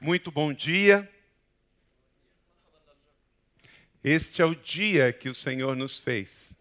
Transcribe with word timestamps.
Muito 0.00 0.30
bom 0.30 0.52
dia. 0.52 1.08
Este 4.04 4.42
é 4.42 4.44
o 4.44 4.54
dia 4.54 5.12
que 5.12 5.28
o 5.30 5.34
Senhor 5.34 5.74
nos 5.74 5.98
fez. 5.98 6.54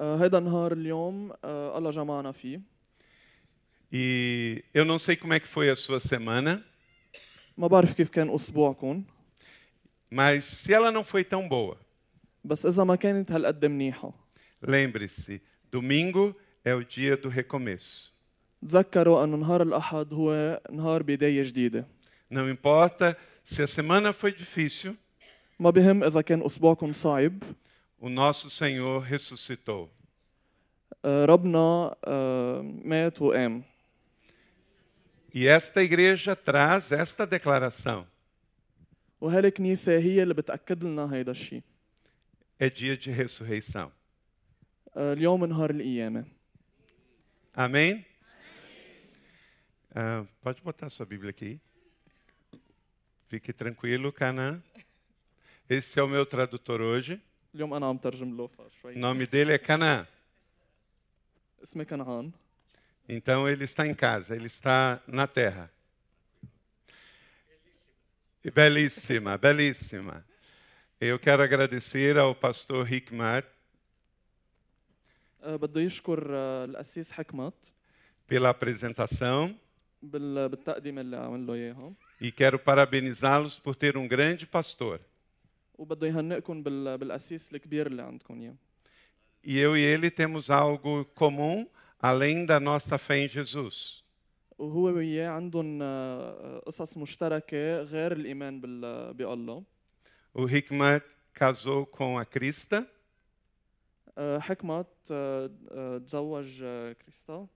آه، 0.00 0.16
هيدا 0.16 0.38
النهار 0.38 0.72
اليوم 0.72 1.32
آه، 1.44 1.78
الله 1.78 1.90
جمعنا 1.90 2.32
فيه 2.32 2.60
E 3.92 4.64
eu 4.74 4.84
não 4.84 4.98
sei 4.98 5.16
como 5.16 5.32
é 5.32 5.40
que 5.40 5.46
foi 5.48 5.70
a 5.70 5.76
sua 5.76 6.00
semana, 6.00 6.62
ما 7.58 7.66
بعرف 7.66 7.92
كيف 7.92 8.10
كان 8.10 8.34
أسبوعكم 8.34 9.04
mas 10.10 10.44
se 10.44 10.72
ela 10.72 10.92
não 10.92 11.04
foi 11.04 11.24
tão 11.24 11.48
boa, 11.48 11.76
بس 12.44 12.66
إذا 12.66 12.84
ما 12.84 12.96
كانت 12.96 13.32
هالقد 13.32 13.64
منيحة 13.64 14.12
lembre-se, 14.62 15.40
domingo 15.70 16.34
é 16.64 16.74
o 16.74 16.84
dia 16.84 17.16
do 17.16 17.28
recomeço. 17.28 18.12
تذكروا 18.62 19.24
أنه 19.24 19.36
نهار 19.36 19.62
الأحد 19.62 20.14
هو 20.14 20.60
نهار 20.72 21.02
بداية 21.02 21.42
جديدة 21.42 21.86
Não 22.30 22.50
importa 22.50 23.16
se 23.44 23.62
a 23.62 23.66
semana 23.66 24.12
foi 24.12 24.32
difícil, 24.32 24.96
ما 25.60 25.70
بهم 25.70 26.04
إذا 26.04 26.20
كان 26.20 26.42
أسبوعكم 26.42 26.92
صعب 26.92 27.42
o 28.00 28.08
nosso 28.08 28.50
Senhor 28.50 29.00
ressuscitou. 29.02 29.88
آه، 31.04 31.24
ربنا 31.24 31.94
آه، 32.04 32.62
مات 32.84 33.22
وقام 33.22 33.62
E 35.34 35.46
esta 35.46 35.82
igreja 35.82 36.34
traz 36.34 36.92
esta 36.92 37.26
declaração: 37.26 38.06
وهالكنيسة 39.20 39.98
هي 39.98 40.22
اللي 40.22 40.34
بتأكد 40.34 40.84
لنا 40.84 41.14
هيدا 41.14 41.32
الشيء 41.32 41.62
é 42.60 42.70
dia 42.70 42.96
de 42.96 43.10
ressurreição. 43.10 43.90
آه، 44.96 45.12
اليوم 45.12 45.44
نهار 45.44 45.70
القيامة 45.70 46.24
Amém? 47.58 48.04
Ah, 49.94 50.26
pode 50.42 50.60
botar 50.60 50.90
sua 50.90 51.06
Bíblia 51.06 51.30
aqui. 51.30 51.58
Fique 53.30 53.50
tranquilo, 53.52 54.12
Canaã. 54.12 54.62
Esse 55.68 55.98
é 55.98 56.02
o 56.02 56.06
meu 56.08 56.26
tradutor 56.26 56.80
hoje. 56.82 57.18
اليوم 57.54 57.74
أنا 57.74 57.86
عم 57.86 57.98
ترجم 57.98 58.36
له 58.36 58.44
O 58.44 58.48
فشوي 58.48 58.94
nome 58.96 59.26
dele 59.26 59.52
é 59.52 59.58
Canaã. 59.58 60.06
اسمي 61.62 61.84
كنعان 61.84 62.32
Então 63.08 63.48
ele 63.48 63.64
está 63.64 63.86
em 63.86 63.94
casa, 63.94 64.34
ele 64.36 64.46
está 64.46 65.00
na 65.06 65.26
terra. 65.26 65.70
E 68.44 68.50
Belíssima, 68.50 69.38
belíssima. 69.38 70.24
Eu 71.00 71.18
quero 71.18 71.42
agradecer 71.42 72.18
ao 72.18 72.34
pastor 72.34 72.86
Hikmat 72.92 73.46
آه، 73.46 73.50
بده 75.46 75.80
يشكر 75.80 76.26
آه، 76.30 76.64
القسيس 76.64 77.12
حكمت 77.12 77.72
pela 78.32 78.52
apresentação 78.54 79.48
بال- 80.02 80.48
بالتقديم 80.48 80.98
اللي 80.98 81.16
عمل 81.16 81.46
له 81.46 81.54
إياها 81.54 81.92
e 82.22 82.26
quero 82.32 82.58
parabenizá-los 82.58 83.58
por 83.58 83.74
ter 83.74 83.96
um 83.96 84.08
grande 84.08 84.46
pastor. 84.46 84.98
وبده 85.78 86.06
يهنئكم 86.06 86.62
بال- 86.62 86.98
بالقسيس 86.98 87.52
الكبير 87.54 87.86
اللي 87.86 88.02
عندكم 88.02 88.40
اياه 88.40 88.54
E 89.46 89.58
eu 89.58 89.76
e 89.76 89.80
ele 89.80 90.10
temos 90.10 90.50
algo 90.50 91.04
comum 91.14 91.66
além 92.02 92.44
da 92.46 92.58
nossa 92.58 92.98
fé 92.98 93.16
em 93.18 93.28
Jesus. 93.28 94.02
وهو 94.58 94.84
وياه 94.84 95.28
عندهم 95.28 95.78
آه، 95.82 96.58
قصص 96.66 96.96
مشتركة 96.96 97.82
غير 97.82 98.12
الإيمان 98.12 98.60
بال- 98.60 99.14
بالله 99.14 99.62
O 100.38 100.44
Hikmat 100.46 101.02
casou 101.32 101.86
com 101.86 102.18
a 102.18 102.24
Krista 102.24 102.86
آه، 104.20 104.38
حكمت 104.38 104.86
آه، 105.10 105.50
آه، 105.70 105.98
تزوج 105.98 106.60
آه، 106.62 106.92
كريستا 106.92 107.46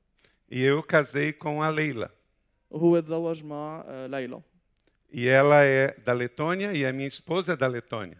e 0.52 0.58
eu 0.62 0.82
casei 0.82 1.32
com 1.32 1.62
a 1.62 1.68
Leila. 1.68 2.10
وهو 2.70 3.00
تزوج 3.00 3.44
مع 3.44 3.84
آه، 3.86 4.06
ليلى 4.06 4.42
E 5.12 5.26
ela 5.28 5.62
é 5.64 5.94
da 6.06 6.12
Letônia 6.12 6.72
e 6.72 6.84
a 6.86 6.92
minha 6.92 7.08
esposa 7.08 7.52
é 7.52 7.56
da 7.56 7.66
Letônia. 7.68 8.18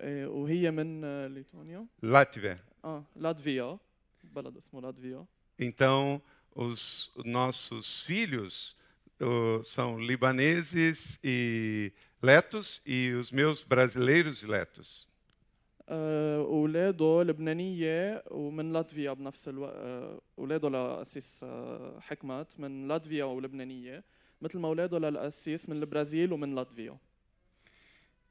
آه، 0.00 0.28
وهي 0.28 0.70
من 0.70 1.04
آه، 1.04 1.26
ليتونيا 1.26 1.86
Látvia. 2.04 2.56
اه 2.84 3.04
لاتفيا 3.16 3.78
بلد 4.24 4.56
اسمه 4.56 4.80
لاتفيا 4.80 5.26
Então, 5.58 6.20
os 6.54 7.10
nossos 7.24 8.02
filhos 8.02 8.76
oh, 9.20 9.62
são 9.64 9.98
libaneses 9.98 11.18
e 11.24 11.92
letos 12.22 12.82
e 12.86 13.12
os 13.12 13.32
meus 13.32 13.62
brasileiros 13.64 14.42
e 14.42 14.46
letos. 14.46 15.08
آه، 15.90 16.38
اولاده 16.38 17.22
لبنانيه 17.22 18.24
ومن 18.30 18.72
لاتفيا 18.72 19.12
بنفس 19.12 19.48
الوقت 19.48 19.74
اولاده 20.38 20.68
لقسيس 20.68 21.40
آه، 21.44 22.00
حكمت 22.00 22.60
من 22.60 22.88
لاتفيا 22.88 23.24
ولبنانيه 23.24 24.04
مثل 24.42 24.58
ما 24.58 24.68
اولاده 24.68 24.98
للقسيس 24.98 25.68
من 25.68 25.76
البرازيل 25.76 26.32
ومن 26.32 26.54
لاتفيا 26.54 26.96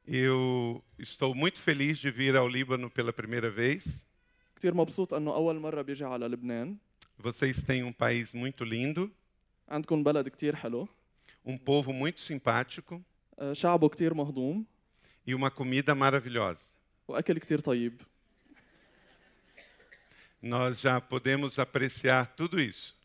Eu 0.07 0.83
estou 0.99 1.33
muito 1.33 1.59
feliz 1.59 1.97
de 1.97 2.11
vir 2.11 2.35
ao 2.35 2.47
Líbano 2.47 2.89
pela 2.91 3.11
primeira 3.13 3.49
vez. 3.49 4.05
كثير 4.55 4.73
مبسوط 4.73 5.13
انه 5.13 5.35
اول 5.35 5.59
مره 5.59 5.81
بيجي 5.81 6.05
على 6.05 6.27
لبنان 6.27 6.77
Vocês 7.23 7.63
têm 7.63 7.83
um 7.83 7.93
país 7.93 8.33
muito 8.33 8.63
lindo, 8.65 9.09
عندكم 9.69 10.03
بلد 10.03 10.27
كثير 10.29 10.55
حلو 10.55 10.87
um 11.47 11.57
povo 11.57 11.93
muito 11.93 12.21
simpático 12.21 13.01
آه، 13.39 13.53
شعبه 13.53 13.89
كثير 13.89 14.13
مهضوم 14.13 14.65
e 15.27 15.33
uma 15.33 15.49
comida 15.49 15.95
maravilhosa. 15.95 16.75
واكل 17.09 17.37
كثير 17.39 17.59
طيب 17.59 18.01
Nós 20.41 20.79
já 20.79 21.01
podemos 21.01 21.57
apreciar 21.57 22.27
tudo 22.35 22.59
isso. 22.59 22.95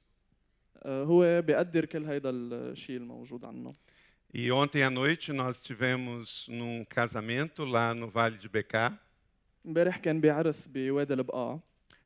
آه، 0.82 1.04
هو 1.04 1.42
بيقدر 1.42 1.84
كل 1.84 2.04
هيدا 2.04 2.30
الشيء 2.30 2.96
الموجود 2.96 3.44
عنه 3.44 3.72
E 4.34 4.50
ontem 4.52 4.82
à 4.84 4.90
noite 4.90 5.32
nós 5.32 5.60
tivemos 5.60 6.46
num 6.48 6.84
casamento 6.84 7.64
lá 7.64 7.92
no 7.94 8.08
Vale 8.08 8.38
de 8.38 8.48
Becá 8.48 8.92
امبارح 9.66 9.98
كان 9.98 10.20
بعرس 10.20 10.66
بوادي 10.66 11.14
البقاع 11.14 11.60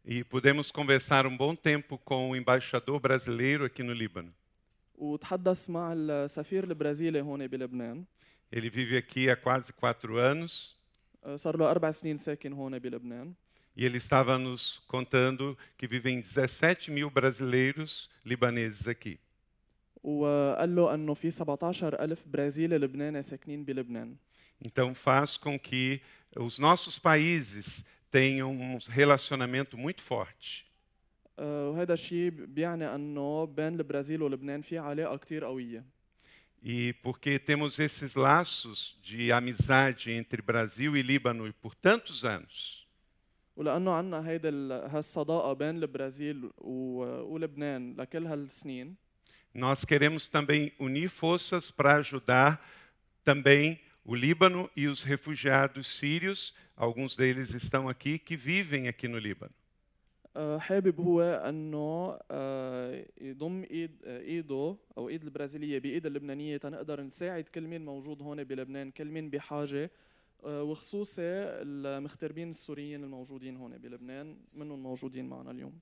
e 0.09 0.23
pudemos 0.25 0.71
conversar 0.71 1.27
um 1.27 1.37
bom 1.37 1.55
tempo 1.55 1.99
com 1.99 2.31
o 2.31 2.37
embaixador 2.37 3.01
brasileiro 3.01 3.65
aqui 3.65 3.83
no 3.83 3.93
Líbano. 3.93 4.33
وتحدث 4.99 5.71
مع 5.71 5.93
السفير 5.97 6.65
البرازيلي 6.65 7.21
هون 7.21 7.47
بلبنان 7.47 8.05
Ele 8.53 8.71
vive 8.71 8.97
aqui 8.97 9.29
há 9.31 9.37
quase 9.37 9.73
quatro 9.73 10.17
anos 10.19 10.53
آه، 10.53 10.78
صار 11.36 11.58
له 11.58 11.72
أربع 11.72 11.92
سنين 11.92 12.18
ساكن 12.18 12.54
هون 12.54 12.80
بلبنان 12.80 13.34
e 13.78 13.86
ele 13.86 13.98
estava 13.98 14.38
nos 14.38 14.80
contando 14.88 15.58
que 15.78 15.88
vivem 15.88 16.20
17 16.22 16.92
mil 16.92 17.10
brasileiros 17.10 18.10
libaneses 18.26 18.88
aqui. 18.88 19.20
وقال 20.04 20.76
له 20.76 20.94
أنه 20.94 21.14
في 21.14 21.30
17 21.30 22.04
ألف 22.04 22.28
برازيلي 22.28 22.78
لبناني 22.78 23.22
ساكنين 23.22 23.66
بلبنان 23.66 24.16
Então 24.62 24.94
faz 24.94 25.38
com 25.38 25.58
que 25.58 26.02
os 26.36 26.60
nossos 26.60 27.00
países 27.00 27.86
tenham 28.12 28.52
um 28.52 28.78
relacionamento 28.90 29.78
muito 29.78 30.02
forte. 30.02 30.66
آه، 31.40 31.70
وهذا 31.70 31.94
الشيء 31.94 32.30
بيعني 32.30 32.96
أنه 32.96 33.46
بين 33.46 33.76
البرازيل 33.80 34.22
ولبنان 34.22 34.62
في 34.62 34.78
علاقة 34.78 35.18
كثير 35.18 35.46
قوية 35.46 35.86
E 36.63 36.95
porque 37.03 37.39
temos 37.39 37.79
esses 37.79 38.15
laços 38.15 38.99
de 39.03 39.31
amizade 39.31 40.11
entre 40.11 40.41
Brasil 40.41 40.97
e 40.97 41.03
Líbano 41.03 41.47
e 41.47 41.53
por 41.53 41.75
tantos 41.75 42.25
anos, 42.25 42.85
ولانه 43.57 43.91
عندنا 43.93 44.29
هيدا 44.29 44.49
ال- 44.49 44.73
هالصداقه 44.91 45.53
بين 45.53 45.77
البرازيل 45.77 46.51
و- 46.59 47.35
ولبنان 47.35 47.95
لكل 47.97 48.27
هالسنين 48.27 48.97
nós 49.55 49.85
queremos 49.85 50.29
também 50.29 50.73
unir 50.81 51.09
forças 51.09 51.71
para 51.71 51.95
ajudar 51.97 52.61
também 53.23 53.81
o 54.05 54.15
Líbano 54.15 54.69
e 54.77 54.87
os 54.89 55.05
refugiados 55.05 55.87
sírios, 55.87 56.53
alguns 56.77 57.15
deles 57.15 57.55
estão 57.55 57.89
aqui, 57.89 58.19
que 58.19 58.37
vivem 58.37 58.89
aqui 58.89 59.07
no 59.07 59.19
Líbano. 59.19 59.53
آه، 60.36 60.58
حابب 60.58 61.00
هو 61.00 61.22
أنه 61.22 62.20
آه، 62.32 63.06
يضم 63.22 63.64
إيد 63.72 63.92
آه، 64.06 64.20
ايده 64.22 64.76
أو 64.98 65.10
إيد 65.10 65.24
البرازيلية 65.24 65.80
بإيد 65.80 66.06
اللبنانية 66.06 66.58
تنقدر 66.58 67.02
نساعد 67.02 67.44
كل 67.44 67.62
مين 67.62 67.86
موجود 67.86 68.22
هون 68.22 68.44
بلبنان 68.44 68.92
كل 68.92 69.06
مين 69.06 69.30
بحاجة 69.30 69.92
وخصوصي 70.44 71.22
المغتربين 71.22 72.50
السوريين 72.50 73.04
الموجودين 73.04 73.58
هون 73.58 73.78
بلبنان 73.78 74.38
منهم 74.54 74.84
موجودين 74.84 75.30
معنا 75.30 75.52
اليوم 75.52 75.80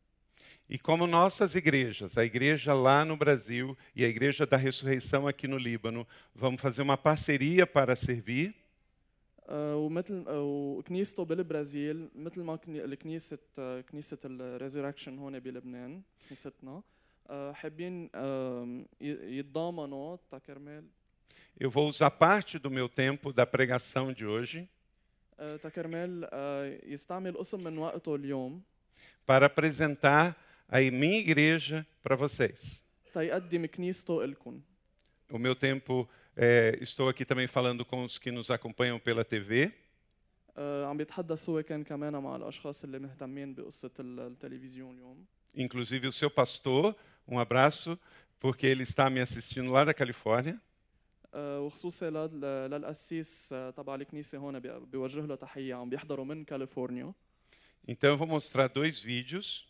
E 0.69 0.77
como 0.77 1.07
nossas 1.07 1.55
igrejas, 1.55 2.17
a 2.17 2.25
igreja 2.25 2.73
lá 2.73 3.05
no 3.05 3.15
Brasil 3.15 3.75
e 3.95 4.03
a 4.03 4.07
igreja 4.07 4.45
da 4.45 4.57
ressurreição 4.57 5.25
aqui 5.25 5.47
no 5.47 5.57
Líbano, 5.57 6.05
vamos 6.35 6.59
fazer 6.59 6.81
uma 6.81 6.97
parceria 6.97 7.65
para 7.65 7.95
servir. 7.95 8.53
آه، 9.48 9.76
ومثل 9.76 10.24
آه، 10.28 10.42
وكنيسته 10.42 11.24
بالبرازيل 11.24 12.08
مثل 12.14 12.42
ما 12.42 12.56
كني- 12.56 12.84
الكنيسه 12.84 13.38
آه، 13.58 13.80
كنيسه 13.80 14.18
الريزوركشن 14.24 15.18
هون 15.18 15.38
بلبنان 15.40 16.02
كنيستنا 16.28 16.82
آه، 17.30 17.52
حابين 17.52 18.10
آم، 18.14 18.86
ي- 19.00 19.38
يتضامنوا 19.38 20.16
تا 20.30 20.38
كرمال 20.38 20.84
Eu 21.60 21.70
vou 21.70 21.86
usar 21.88 22.10
parte 22.10 22.58
do 22.58 22.70
meu 22.70 22.88
tempo 22.88 23.32
da 23.32 23.46
pregação 23.46 24.12
de 24.12 24.26
hoje 24.26 24.66
آه، 25.40 25.56
تكرمال 25.56 26.28
آه، 26.32 26.80
يستعمل 26.86 27.36
قسم 27.36 27.64
من 27.64 27.78
وقته 27.78 28.14
اليوم 28.14 28.62
para 29.30 29.46
apresentar 29.46 30.36
a 30.68 30.78
minha 30.90 31.18
igreja 31.20 31.86
para 32.02 32.16
vocês. 32.16 32.82
تيقدم 33.14 33.66
كنيسته 33.66 34.24
إلكم 34.24 34.60
O 35.32 35.38
meu 35.38 35.54
tempo, 35.54 36.06
é, 36.36 36.78
estou 36.80 37.08
aqui 37.08 37.24
também 37.24 37.46
falando 37.46 37.84
com 37.84 38.02
os 38.04 38.18
que 38.18 38.30
nos 38.30 38.50
acompanham 38.50 38.98
pela 38.98 39.24
TV. 39.24 39.70
آه، 40.56 40.86
عم 40.86 40.96
بيتحدث 40.96 41.48
هو 41.48 41.62
كان 41.62 41.84
كمان 41.84 42.16
مع 42.22 42.36
الأشخاص 42.36 42.84
اللي 42.84 42.98
مهتمين 42.98 43.54
بقصة 43.54 43.90
ال- 44.00 44.20
التلفزيون 44.20 44.94
اليوم 44.94 45.26
inclusive 45.56 46.06
o 46.06 46.12
seu 46.12 46.30
pastor, 46.30 46.94
um 47.28 47.38
abraço, 47.38 47.98
porque 48.40 48.66
ele 48.66 48.82
está 48.82 49.08
me 49.10 49.20
assistindo 49.20 49.70
lá 49.70 49.84
da 49.84 49.94
Califórnia. 49.94 50.58
آه، 51.34 51.60
وخصوصي 51.60 52.10
لل- 52.10 52.40
للقسيس 52.70 53.52
آه، 53.52 53.70
تبع 53.70 53.94
الكنيسة 53.94 54.38
هون 54.38 54.58
بي- 54.60 54.80
بيوجه 54.80 55.20
له 55.26 55.34
تحية 55.34 55.74
عم 55.74 55.88
بيحضروا 55.90 56.24
من 56.24 56.44
كاليفورنيا 56.44 57.14
Então 57.88 58.10
eu 58.12 58.18
vou 58.18 58.26
mostrar 58.26 58.68
dois 58.68 59.00
vídeos. 59.02 59.66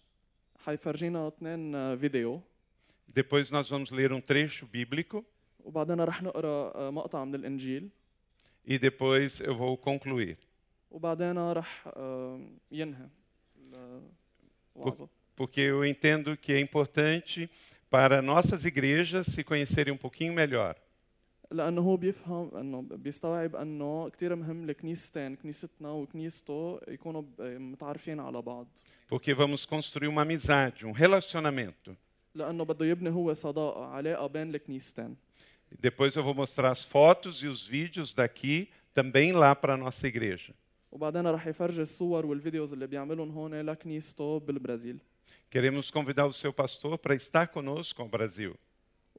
حيفرجينا 0.58 1.28
اثنين 1.28 1.74
آه، 1.74 1.94
فيديو 1.96 2.40
Depois 3.20 3.50
nós 3.50 3.68
vamos 3.68 3.90
ler 3.90 4.12
um 4.12 4.20
trecho 4.20 4.66
bíblico 4.66 5.24
وبعدين 5.66 6.00
رح 6.00 6.22
نقرا 6.22 6.74
آه، 6.74 6.90
مقطع 6.90 7.24
من 7.24 7.34
الإنجيل 7.34 7.88
e 8.68 8.78
depois 8.78 9.40
eu 9.40 9.54
vou 9.54 9.76
concluir. 9.76 10.36
وبعدين 10.90 11.52
رح 11.52 11.84
آه، 11.96 12.40
ينهى 12.72 13.08
الوعظة 14.76 15.08
Porque 15.34 15.60
eu 15.60 15.82
entendo 15.84 16.36
que 16.36 16.52
é 16.52 16.60
importante 16.60 17.48
para 17.90 18.20
nossas 18.20 18.64
igrejas 18.66 19.26
se 19.26 19.42
conhecerem 19.42 19.92
um 19.92 19.96
pouquinho 19.96 20.32
melhor. 20.34 20.74
لانه 21.50 21.80
هو 21.80 21.96
بيفهم 21.96 22.56
انه 22.56 22.82
بيستوعب 22.82 23.56
انه 23.56 24.08
كثير 24.08 24.34
مهم 24.34 24.70
الكنيستين 24.70 25.36
كنيستنا 25.36 25.90
وكنيسته 25.90 26.80
يكونوا 26.88 27.22
ب- 27.22 27.42
متعارفين 27.42 28.20
على 28.20 28.42
بعض 28.42 28.66
Porque 29.10 29.34
vamos 29.34 29.66
construir 29.66 30.08
uma 30.08 30.22
amizade, 30.22 30.86
um 30.86 30.92
relacionamento. 30.92 31.94
لانه 32.34 32.64
بده 32.64 32.86
يبني 32.86 33.10
هو 33.10 33.32
صداقه 33.32 33.84
علاقه 33.86 34.26
بين 34.26 34.54
الكنيستين 34.54 35.16
Depois 35.80 36.16
eu 36.16 36.22
vou 36.22 36.34
mostrar 36.34 36.70
as 36.70 36.84
fotos 36.84 37.42
e 37.42 37.46
os 37.46 37.66
vídeos 37.66 38.12
daqui 38.14 38.68
também 38.94 39.32
lá 39.32 39.54
para 39.54 39.74
a 39.74 39.76
nossa 39.76 40.06
igreja. 40.06 40.54
وبعدين 40.92 41.26
رح 41.26 41.46
يفرجي 41.46 41.82
الصور 41.82 42.26
والفيديوز 42.26 42.72
اللي 42.72 42.86
بيعملهم 42.86 43.30
هون 43.30 43.54
لكنيسته 43.60 44.40
بالبرازيل 44.40 44.98
Queremos 45.50 45.90
convidar 45.90 46.26
o 46.26 46.32
seu 46.32 46.52
pastor 46.52 46.98
para 46.98 47.14
estar 47.14 47.46
conosco 47.48 48.02
ao 48.02 48.08
Brasil. 48.08 48.54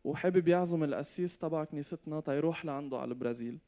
وحابب 0.04 0.48
يعزم 0.48 0.84
القسيس 0.84 1.38
تبع 1.38 1.64
كنيستنا 1.64 2.20
تيروح 2.20 2.66
لعنده 2.66 2.98
على 2.98 3.10
البرازيل 3.10 3.60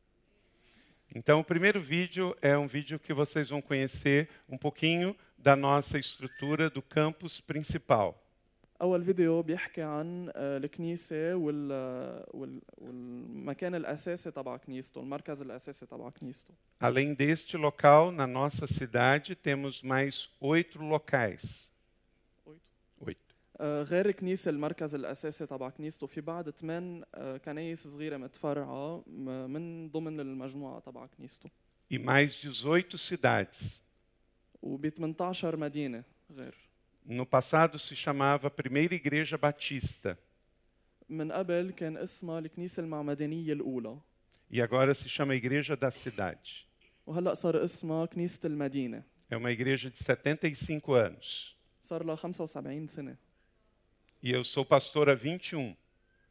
Então, 1.15 1.39
o 1.39 1.43
primeiro 1.43 1.79
vídeo 1.79 2.35
é 2.41 2.57
um 2.57 2.67
vídeo 2.67 2.99
que 2.99 3.13
vocês 3.13 3.49
vão 3.49 3.61
conhecer 3.61 4.27
um 4.49 4.57
pouquinho 4.57 5.15
da 5.37 5.55
nossa 5.55 5.97
estrutura 5.99 6.69
do 6.69 6.81
campus 6.81 7.39
principal. 7.39 8.18
أول 8.82 9.04
فيديو 9.04 9.42
بيحكي 9.42 9.82
عن 9.82 10.30
آه، 10.34 10.56
الكنيسة 10.58 11.34
وال 11.36 11.72
وال- 12.34 12.62
والمكان 12.78 13.74
الأساسي 13.74 14.30
تبع 14.30 14.56
كنيسته 14.56 15.00
المركز 15.00 15.42
الأساسي 15.42 15.86
تبع 15.86 16.10
كنيسته 16.10 16.54
Além 16.82 17.14
deste 17.14 17.56
local, 17.58 18.10
na 18.10 18.26
nossa 18.26 18.66
cidade, 18.66 19.34
temos 19.34 19.82
mais 19.82 20.30
oito 20.40 20.78
locais. 20.78 21.70
Oito. 23.00 23.34
آه، 23.60 23.82
غير 23.82 24.06
الكنيسة 24.08 24.50
المركز 24.50 24.94
الأساسي 24.94 25.46
تبع 25.46 25.68
كنيسته 25.70 26.06
في 26.06 26.20
بعد 26.20 26.50
ثمان 26.50 27.04
آه، 27.14 27.36
كنايس 27.36 27.88
صغيرة 27.88 28.16
متفرعة 28.16 29.02
من 29.46 29.90
ضمن 29.90 30.20
المجموعة 30.20 30.80
تبع 30.80 31.06
كنيسته 31.06 31.50
E 31.92 31.98
mais 31.98 32.30
18 32.42 32.96
cidades. 32.96 33.80
وب 34.62 34.88
18 34.88 35.56
مدينة 35.56 36.02
غير 36.30 36.54
No 37.09 37.25
passado 37.25 37.77
se 37.77 37.95
chamava 37.95 38.49
Primeira 38.49 38.95
Igreja 38.95 39.37
Batista 39.37 40.17
من 41.09 41.31
قبل 41.31 41.71
كان 41.71 41.97
اسمها 41.97 42.39
الكنيسة 42.39 42.83
المعمدانية 42.83 43.53
الأولى 43.53 43.97
e 44.51 44.61
agora 44.61 44.93
se 44.93 45.07
chama 45.09 45.35
Igreja 45.35 45.75
da 45.75 45.91
Cidade. 45.91 46.65
وهلأ 47.07 47.33
صار 47.33 47.63
اسمها 47.65 48.05
كنيسة 48.05 48.47
المدينة 48.47 49.03
É 49.31 49.37
uma 49.37 49.51
igreja 49.51 49.89
de 49.91 49.99
75 49.99 50.93
anos. 50.93 51.55
صار 51.81 52.03
لها 52.03 52.15
75 52.15 52.87
سنة 52.87 53.17
E 54.23 54.31
eu 54.31 54.43
sou 54.43 54.65
pastor 54.65 55.09
há 55.09 55.13
21. 55.15 55.75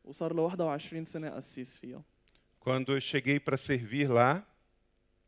وصار 0.05 0.33
له 0.33 0.43
21 0.43 1.05
سنة 1.05 1.31
قسيس 1.31 1.77
فيها 1.79 2.03
Quando 2.61 2.93
eu 2.97 3.01
cheguei 3.01 3.39
para 3.39 3.56
servir 3.56 4.09
lá, 4.11 4.43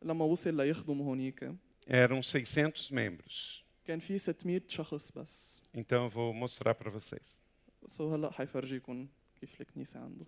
لما 0.01 0.25
وصل 0.25 0.57
ليخدم 0.57 1.01
هونيك 1.01 1.55
eram 1.87 2.21
600 2.21 2.91
membros. 2.91 3.60
كان 3.86 3.98
في 3.98 4.18
600 4.18 4.62
شخص 4.68 5.12
بس 5.12 5.62
Então 5.74 6.08
vou 6.10 6.32
mostrar 6.34 6.74
para 6.74 6.90
vocês. 6.90 7.40
سو 7.88 8.14
هلأ 8.14 8.30
حيفرجيكم 8.32 9.08
كيف 9.40 9.60
الكنيسة 9.60 10.00
عنده 10.00 10.26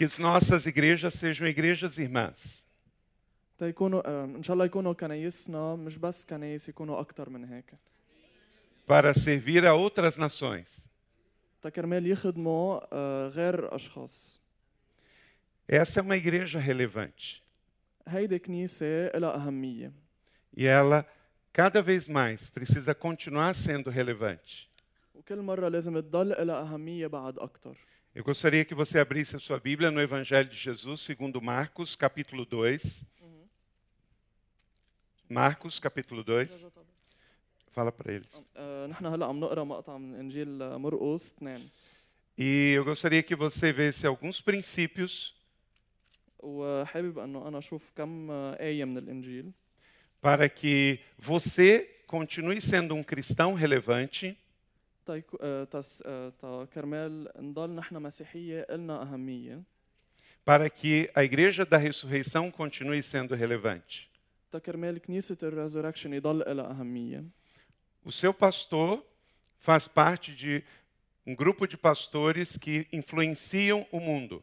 Que 0.00 0.04
as 0.04 0.18
nossas 0.18 0.66
igrejas 0.66 1.14
sejam 1.14 1.46
igrejas 1.48 1.98
irmãs. 1.98 2.66
تيكونوا 3.58 4.02
آه، 4.06 4.24
ان 4.24 4.42
شاء 4.42 4.54
الله 4.54 4.64
يكونوا 4.64 4.92
كنايسنا 4.92 5.76
مش 5.76 5.98
بس 5.98 6.24
كنايس 6.24 6.68
يكونوا 6.68 7.00
اكثر 7.00 7.30
من 7.30 7.44
هيك 7.44 7.74
para 8.86 9.14
servir 9.14 9.64
a 9.66 9.72
outras 9.74 10.16
nações. 10.18 10.88
تكرمال 11.62 12.06
يخدموا 12.06 12.80
آه، 12.92 13.28
غير 13.28 13.74
اشخاص 13.74 14.40
Essa 15.68 16.00
é 16.00 16.02
uma 16.02 16.16
igreja 16.16 16.58
relevante 16.58 17.42
هيدي 18.08 18.38
كنيسه 18.38 19.10
لها 19.14 19.34
اهميه 19.36 19.92
e 20.56 20.66
ela 20.66 21.06
cada 21.52 21.82
vez 21.82 22.06
mais 22.08 22.50
precisa 22.50 22.94
continuar 22.94 23.54
sendo 23.54 23.90
relevante. 23.90 24.68
وكل 25.14 25.42
مره 25.42 25.68
لازم 25.68 26.00
تضل 26.00 26.46
لها 26.46 26.62
اهميه 26.62 27.06
بعد 27.06 27.38
اكثر 27.38 27.76
Eu 28.13 28.25
gostaria 28.25 28.65
que 28.65 28.75
você 28.75 28.99
abrisse 28.99 29.37
a 29.37 29.39
sua 29.39 29.57
Bíblia 29.57 29.89
no 29.89 30.01
Evangelho 30.01 30.49
de 30.49 30.57
Jesus, 30.57 30.99
segundo 30.99 31.41
Marcos, 31.41 31.95
capítulo 31.95 32.45
2. 32.45 33.05
Marcos, 35.29 35.79
capítulo 35.79 36.21
2. 36.21 36.67
Fala 37.69 37.89
para 37.89 38.11
eles. 38.11 38.49
E 42.37 42.73
eu 42.75 42.83
gostaria 42.83 43.23
que 43.23 43.33
você 43.33 43.71
visse 43.71 44.05
alguns 44.05 44.41
princípios. 44.41 45.33
Para 50.19 50.49
que 50.49 50.99
você 51.17 52.03
continue 52.07 52.59
sendo 52.59 52.93
um 52.93 53.03
cristão 53.03 53.53
relevante. 53.53 54.37
كرمال 56.74 57.28
نضل 57.38 57.70
نحن 57.74 57.96
مسيحيه 57.96 58.66
إلنا 58.70 59.02
اهميه 59.02 59.62
para 60.44 60.70
que 60.70 61.10
a 61.14 61.24
igreja 61.24 61.64
da 61.66 61.76
ressurreição 61.76 62.50
continue 62.52 63.02
sendo 63.02 63.34
relevante. 63.34 64.08
تا 64.50 64.58
كرمال 64.58 64.98
كنيسه 64.98 65.38
الريزوركشن 65.42 66.12
يضل 66.14 66.56
لها 66.56 66.70
اهميه 66.70 67.24
O 68.04 68.12
seu 68.12 68.32
pastor 68.32 69.02
faz 69.58 69.88
parte 69.88 70.34
de 70.34 70.62
um 71.26 71.34
grupo 71.34 71.66
de 71.66 71.76
pastores 71.76 72.56
que 72.56 72.86
influenciam 72.92 73.86
o 73.92 73.98
mundo. 74.00 74.42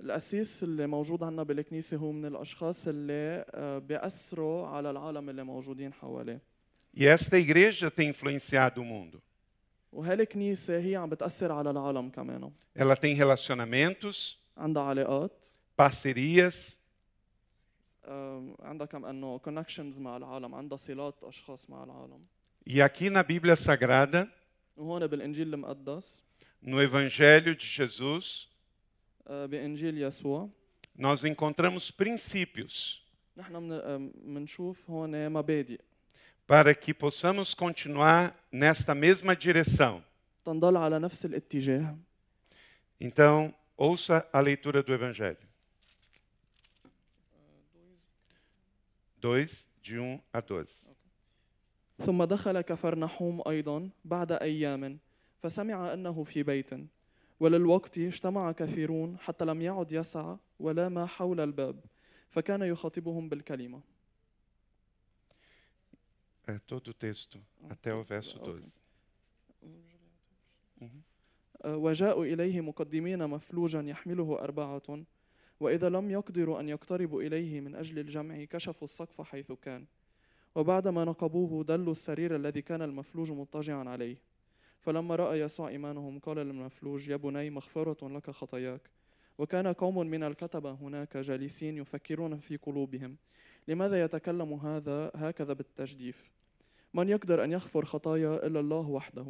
القسيس 0.00 0.62
اللي 0.64 0.86
موجود 0.86 1.22
عنا 1.22 1.42
بالكنيسه 1.42 1.96
هو 1.96 2.12
من 2.12 2.26
الاشخاص 2.26 2.88
اللي 2.88 3.44
آه، 3.50 3.78
بيأثروا 3.78 4.66
على 4.66 4.90
العالم 4.90 5.30
اللي 5.30 5.42
موجودين 5.44 5.92
حواليه 5.92 6.40
E 6.96 7.06
esta 7.06 7.38
igreja 7.38 7.90
tem 7.90 8.08
influenciado 8.08 8.80
o 8.80 8.84
mundo. 8.84 9.22
وهالكنيسه 9.93 10.77
هي 10.79 10.95
عم 10.95 11.09
بتأثر 11.09 11.51
على 11.51 11.69
العالم 11.71 12.09
كمان. 12.09 12.51
Ela 12.79 12.95
tem 12.95 13.15
relacionamentos, 13.17 14.37
عندها 14.57 14.83
علاقات. 14.83 15.45
parcerias, 15.81 16.77
آه، 18.05 18.55
عندها 18.59 18.87
كم 18.87 19.05
إنه 19.05 19.37
كونكشنز 19.37 19.99
مع 19.99 20.17
العالم 20.17 20.55
عندها 20.55 20.77
صلات 20.77 21.23
أشخاص 21.23 21.69
مع 21.69 21.83
العالم. 21.83 22.21
E 22.69 22.81
aqui 22.81 23.09
na 23.09 23.23
Bíblia 23.23 23.55
Sagrada, 23.55 24.27
وهون 24.77 25.07
بالإنجيل 25.07 25.53
المقدس 25.53 26.23
no 26.65 26.79
Evangelho 26.81 27.55
de 27.55 27.65
Jesus, 27.65 28.47
آه، 29.27 29.45
بإنجيل 29.45 29.97
يسوع 29.97 30.49
nós 30.99 31.23
encontramos 31.23 31.91
princípios. 31.91 33.01
نحن 33.37 33.55
من- 33.55 34.11
منشوف 34.33 34.89
هون 34.89 35.29
مبادئ. 35.29 35.79
Para 36.47 36.75
que 36.75 36.93
possamos 36.93 37.53
continuar 37.53 38.35
nesta 38.51 38.93
mesma 38.95 39.35
direção. 39.35 40.03
تنضل 40.45 40.77
على 40.77 40.99
نفس 40.99 41.25
الاتجاه 41.25 41.95
Então, 43.01 43.53
ouça 43.77 44.25
a 44.31 44.39
leitura 44.39 44.81
do 44.83 44.93
Evangelho. 44.93 45.37
2, 49.21 49.67
de 49.81 49.99
1 49.99 50.19
a 50.33 50.41
12. 50.41 50.93
ثم 52.01 52.23
دخل 52.23 52.61
كفرنحوم 52.61 53.41
أيضا 53.47 53.89
بعد 54.05 54.31
أيام 54.31 54.99
فسمع 55.39 55.93
أنه 55.93 56.23
في 56.23 56.43
بيت 56.43 56.69
وللوقت 57.39 57.97
اجتمع 57.97 58.51
كثيرون 58.51 59.17
حتى 59.19 59.45
لم 59.45 59.61
يعد 59.61 59.91
يسع 59.91 60.35
ولا 60.59 60.89
ما 60.89 61.05
حول 61.05 61.39
الباب 61.39 61.79
فكان 62.29 62.61
يخاطبهم 62.61 63.29
بالكلمة 63.29 63.81
É 66.47 66.59
todo 66.59 66.89
o 66.89 66.93
texto, 66.93 67.39
até 67.69 67.93
o 67.93 68.03
verso 68.03 68.37
Ok. 68.37 68.47
12. 68.47 68.83
آه، 71.65 71.77
وجاءوا 71.77 72.25
إليه 72.25 72.61
مقدمين 72.61 73.27
مفلوجا 73.27 73.81
يحمله 73.81 74.39
أربعة 74.39 75.05
وإذا 75.59 75.89
لم 75.89 76.11
يقدروا 76.11 76.59
أن 76.59 76.69
يقتربوا 76.69 77.21
إليه 77.21 77.61
من 77.61 77.75
أجل 77.75 77.99
الجمع 77.99 78.43
كشفوا 78.43 78.87
السقف 78.87 79.21
حيث 79.21 79.51
كان 79.51 79.85
وبعدما 80.55 81.05
نقبوه 81.05 81.63
دلوا 81.63 81.91
السرير 81.91 82.35
الذي 82.35 82.61
كان 82.61 82.81
المفلوج 82.81 83.31
مضطجعا 83.31 83.89
عليه 83.89 84.17
فلما 84.79 85.15
رأى 85.15 85.39
يسوع 85.39 85.67
إيمانهم 85.67 86.19
قال 86.19 86.37
للمفلوج 86.37 87.09
يا 87.09 87.15
بني 87.15 87.49
مغفرة 87.49 88.07
لك 88.07 88.29
خطاياك 88.29 88.89
وكان 89.37 89.67
قوم 89.67 90.07
من 90.07 90.23
الكتبة 90.23 90.71
هناك 90.71 91.17
جالسين 91.17 91.77
يفكرون 91.77 92.39
في 92.39 92.57
قلوبهم 92.57 93.17
لماذا 93.67 94.01
يتكلم 94.01 94.53
هذا 94.53 95.11
هكذا 95.15 95.53
بالتجديف؟ 95.53 96.31
من 96.93 97.09
يقدر 97.09 97.43
أن 97.43 97.51
يغفر 97.51 97.85
خطايا 97.85 98.45
إلا 98.47 98.59
الله 98.59 98.89
وحده. 98.89 99.25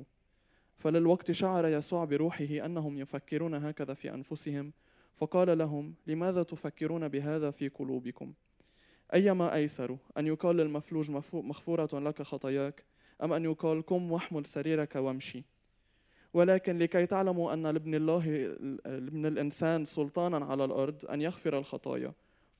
فللوقت 0.77 1.31
شعر 1.31 1.67
يسوع 1.67 2.05
بروحه 2.05 2.65
أنهم 2.65 2.97
يفكرون 2.97 3.53
هكذا 3.53 3.93
في 3.93 4.13
أنفسهم 4.13 4.73
فقال 5.13 5.57
لهم 5.57 5.95
لماذا 6.07 6.43
تفكرون 6.43 7.07
بهذا 7.07 7.51
في 7.51 7.69
قلوبكم؟ 7.69 8.33
أيما 9.13 9.53
أيسر 9.55 9.97
أن 10.17 10.27
يقال 10.27 10.55
للمفلوج 10.55 11.11
مغفورة 11.33 11.99
لك 11.99 12.21
خطاياك 12.21 12.85
أم 13.23 13.33
أن 13.33 13.43
يقال 13.45 13.85
قم 13.85 14.11
واحمل 14.11 14.45
سريرك 14.45 14.95
وامشي 14.95 15.43
ولكن 16.33 16.77
لكي 16.77 17.05
تعلموا 17.05 17.53
أن 17.53 17.67
لابن 17.67 17.95
الله 17.95 18.25
لابن 18.85 19.25
الإنسان 19.25 19.85
سلطانا 19.85 20.45
على 20.45 20.65
الأرض 20.65 21.05
أن 21.05 21.21
يغفر 21.21 21.57
الخطايا. 21.57 22.13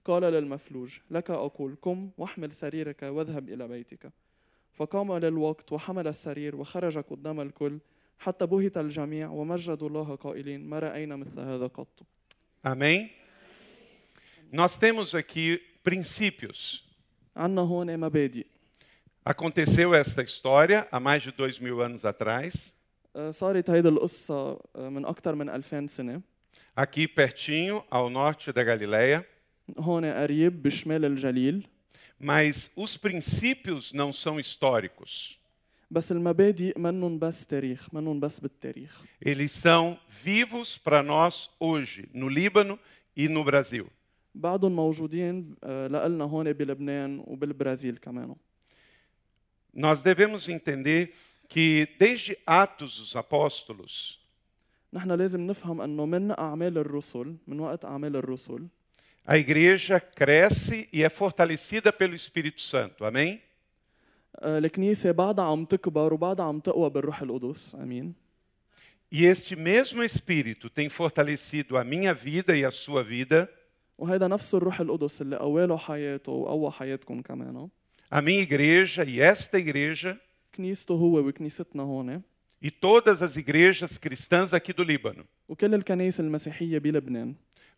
قال 0.05 0.23
للمفلوج 0.23 0.99
لك 1.11 1.31
أقول 1.31 1.75
قم 1.81 2.09
واحمل 2.17 2.53
سريرك 2.53 3.03
واذهب 3.03 3.49
إلى 3.49 3.67
بيتك. 3.67 4.11
فقام 4.73 5.17
للوقت 5.17 5.71
وحمل 5.71 6.07
السرير 6.07 6.55
وخرج 6.55 6.97
قدام 6.97 7.41
الكل 7.41 7.79
حتى 8.19 8.45
بهت 8.45 8.77
الجميع 8.77 9.29
ومجدوا 9.29 9.87
الله 9.87 10.15
قائلين 10.15 10.69
ما 10.69 10.79
رأينا 10.79 11.15
مثل 11.15 11.39
هذا 11.39 11.67
قط. 11.67 12.03
Amém? 12.63 13.11
Nós 14.51 14.77
temos 14.77 15.13
aqui 15.15 15.61
princípios. 15.83 16.83
عنا 17.35 17.61
هون 17.61 17.97
مبادئ. 17.97 18.45
Aconteceu 19.25 19.93
esta 19.93 20.21
história 20.21 20.87
há 20.91 20.99
mais 20.99 21.23
de 21.23 21.31
dois 21.31 21.59
mil 21.59 21.81
anos 21.81 22.03
atrás, 22.03 22.75
صارت 23.29 23.69
هيدي 23.69 23.89
القصة 23.89 24.59
من 24.75 25.05
أكثر 25.05 25.35
من 25.35 25.49
2000 25.49 25.87
سنة. 25.87 26.21
Aqui 26.75 27.07
pertinho, 27.07 27.83
ao 27.91 28.09
norte 28.09 28.51
da 28.51 28.63
Galileia, 28.63 29.25
هون 29.78 30.04
قريب 30.04 30.62
بشمال 30.62 31.04
الجليل 31.04 31.66
mas 32.20 32.70
os 32.74 32.96
princípios 32.96 33.92
não 33.92 34.12
são 34.12 34.40
históricos. 34.40 35.38
بس 35.90 36.12
المبادئ 36.12 36.78
منن 36.78 37.18
بس 37.18 37.46
تاريخ 37.46 37.94
منن 37.94 38.20
بس 38.20 38.40
بالتاريخ 38.40 39.04
Eles 39.24 39.52
são 39.52 39.98
vivos 40.08 40.76
para 40.78 41.02
nós 41.02 41.50
hoje, 41.60 42.08
no 42.14 42.28
Líbano 42.28 42.78
e 43.16 43.28
no 43.28 43.44
Brasil. 43.44 43.86
بعدهم 44.34 44.76
موجودين 44.76 45.54
آه، 45.64 45.88
لنا 45.88 46.24
هون 46.24 46.52
بلبنان 46.52 47.24
وبالبرازيل 47.26 47.96
كمان 47.98 48.34
Nós 49.74 50.02
devemos 50.02 50.48
entender 50.48 51.12
que 51.48 51.88
desde 51.98 52.36
Atos 52.46 52.98
dos 52.98 53.16
Apóstolos, 53.16 54.18
نحن 54.92 55.12
لازم 55.12 55.40
نفهم 55.46 55.80
انه 55.80 56.06
من 56.06 56.30
اعمال 56.30 56.78
الرسل 56.78 57.36
من 57.46 57.60
وقت 57.60 57.84
اعمال 57.84 58.16
الرسل 58.16 58.66
a 59.26 59.36
igreja 59.36 60.00
cresce 60.00 60.88
e 60.92 61.04
é 61.04 61.08
fortalecida 61.08 61.92
pelo 61.92 62.14
Espírito 62.14 62.62
Santo. 62.62 63.04
Amém? 63.04 63.40
آه، 64.40 64.58
الكنيسة 64.58 65.10
بعدها 65.10 65.44
عم 65.44 65.64
تكبر 65.64 66.12
وبعدها 66.12 66.46
عم 66.46 66.60
تقوى 66.60 66.90
بالروح 66.90 67.22
القدس 67.22 67.74
امين 67.74 68.14
E 69.10 69.24
este 69.24 69.56
mesmo 69.56 70.02
Espírito 70.02 70.68
tem 70.68 70.90
fortalecido 70.90 71.78
a 71.78 71.84
minha 71.84 72.12
vida 72.12 72.54
e 72.56 72.64
a 72.64 72.70
sua 72.70 73.02
vida, 73.02 73.48
وهيدا 73.98 74.28
نفس 74.28 74.54
الروح 74.54 74.80
القدس 74.80 75.22
اللي 75.22 75.36
قواله 75.36 75.76
حياته 75.76 76.32
وقوى 76.32 76.70
حياتكم 76.70 77.22
كمان 77.22 77.68
a 78.10 78.22
minha 78.22 78.40
igreja 78.40 79.04
e 79.04 79.20
esta 79.20 79.58
igreja, 79.58 80.16
كنيسته 80.54 80.94
هو 80.94 81.18
وكنيستنا 81.18 81.82
هون 81.82 82.22
e 82.62 82.70
todas 82.70 83.22
as 83.22 83.36
igrejas 83.36 83.98
cristãs 83.98 84.52
aqui 84.52 84.72
do 84.72 84.82
Líbano, 84.82 85.24
وكل 85.48 85.74
الكنائس 85.74 86.20
المسيحية 86.20 86.78
بلبنان 86.78 87.34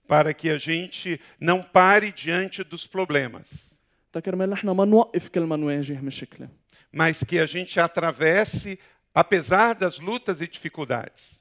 para 0.08 0.34
que 0.34 0.50
a 0.50 0.58
gente 0.58 1.20
não 1.40 1.62
pare 1.62 2.12
diante 2.12 2.64
dos 2.64 2.86
problemas, 2.86 3.76
تكرمال 4.12 4.50
نحن 4.50 4.70
ما 4.70 4.84
نوقف 4.84 5.28
كل 5.28 5.40
ما 5.40 5.56
نواجه 5.56 6.00
مشكلة 6.00 6.48
mas 6.92 7.22
que 7.22 7.38
a 7.38 7.46
gente 7.46 7.78
atravesse, 7.78 8.78
apesar 9.14 9.74
das 9.74 9.98
lutas 9.98 10.40
e 10.40 10.48
dificuldades. 10.48 11.40